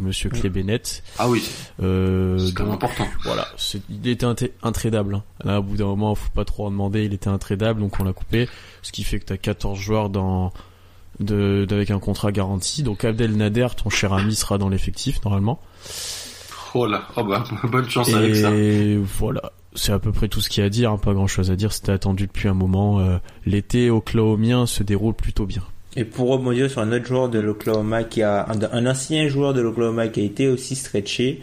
[0.00, 1.02] Monsieur Bennett.
[1.18, 1.42] Ah oui,
[1.82, 3.06] Euh, c'est donc, important.
[3.24, 5.16] voilà, c'est- il était inté- intradable.
[5.16, 5.22] hein.
[5.44, 8.04] Là, au bout d'un moment, faut pas trop en demander, il était intradable, donc on
[8.04, 8.48] l'a coupé.
[8.82, 10.52] Ce qui fait que t'as 14 joueurs dans
[11.18, 12.82] de, avec un contrat garanti.
[12.84, 15.60] Donc Abdel Nader, ton cher ami, sera dans l'effectif normalement.
[16.74, 18.50] Oh là, oh bah, bonne chance avec ça.
[18.54, 21.14] Et voilà, c'est à peu près tout ce qu'il y a à dire, hein, pas
[21.14, 23.00] grand chose à dire, c'était attendu depuis un moment.
[23.00, 25.62] Euh, L'été oklahomien se déroule plutôt bien.
[25.96, 29.54] Et pour rebondir sur un autre joueur de l'Oklahoma qui a, un, un ancien joueur
[29.54, 31.40] de l'Oklahoma qui a été aussi stretché,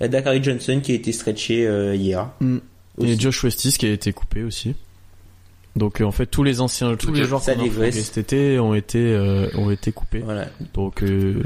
[0.00, 2.28] Dakari Johnson qui a été stretché euh, hier.
[3.00, 3.20] Et Aussi.
[3.20, 4.74] Josh Westis qui a été coupé aussi.
[5.76, 8.74] Donc euh, en fait tous les anciens, tous les joueurs qu'on a cet été ont
[8.74, 10.18] été euh, ont été coupés.
[10.18, 10.48] Voilà.
[10.74, 11.42] Donc euh,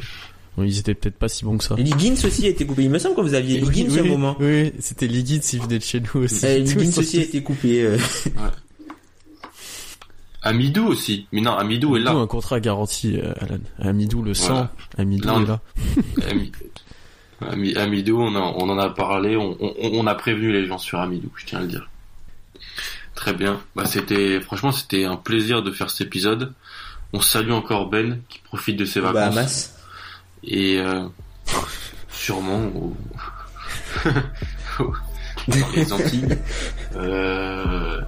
[0.59, 1.77] ils étaient peut-être pas si bons que ça.
[1.79, 2.83] Et Liggins aussi a été coupé.
[2.85, 4.37] Il me semble que vous aviez Liggins oui, à un moment.
[4.41, 6.41] Oui, c'était Liggins, il venait de chez nous aussi.
[6.65, 7.97] Tous Liggins aussi a été coupé.
[10.47, 11.27] Amidou aussi.
[11.33, 12.11] Mais non, Amidou est là.
[12.11, 13.59] Amidou, un contrat garanti, euh, Alan.
[13.81, 14.71] Amidou le sang, Voilà.
[14.99, 15.61] Amidou Non, est là.
[16.31, 16.53] Ami-
[17.41, 20.79] Ami- Amidou, on, en- on en a parlé, on, on- on a prévenu les gens
[20.79, 21.89] sur Amidou, je tiens à le dire.
[23.15, 23.61] Très bien.
[23.75, 26.53] Bah, c'était, franchement, c'était un plaisir de faire cet épisode.
[27.13, 29.35] On salue encore Ben, qui profite de ses Aux vacances.
[29.35, 29.75] Bahamas.
[30.45, 31.07] Et, euh,
[32.09, 32.97] sûrement au-
[35.49, 36.29] dans les Antilles.
[36.97, 38.01] Euh,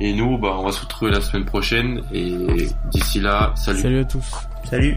[0.00, 2.00] et nous, bah, on va se retrouver la semaine prochaine.
[2.12, 2.34] Et
[2.90, 3.80] d'ici là, salut.
[3.80, 4.30] Salut à tous.
[4.64, 4.96] Salut.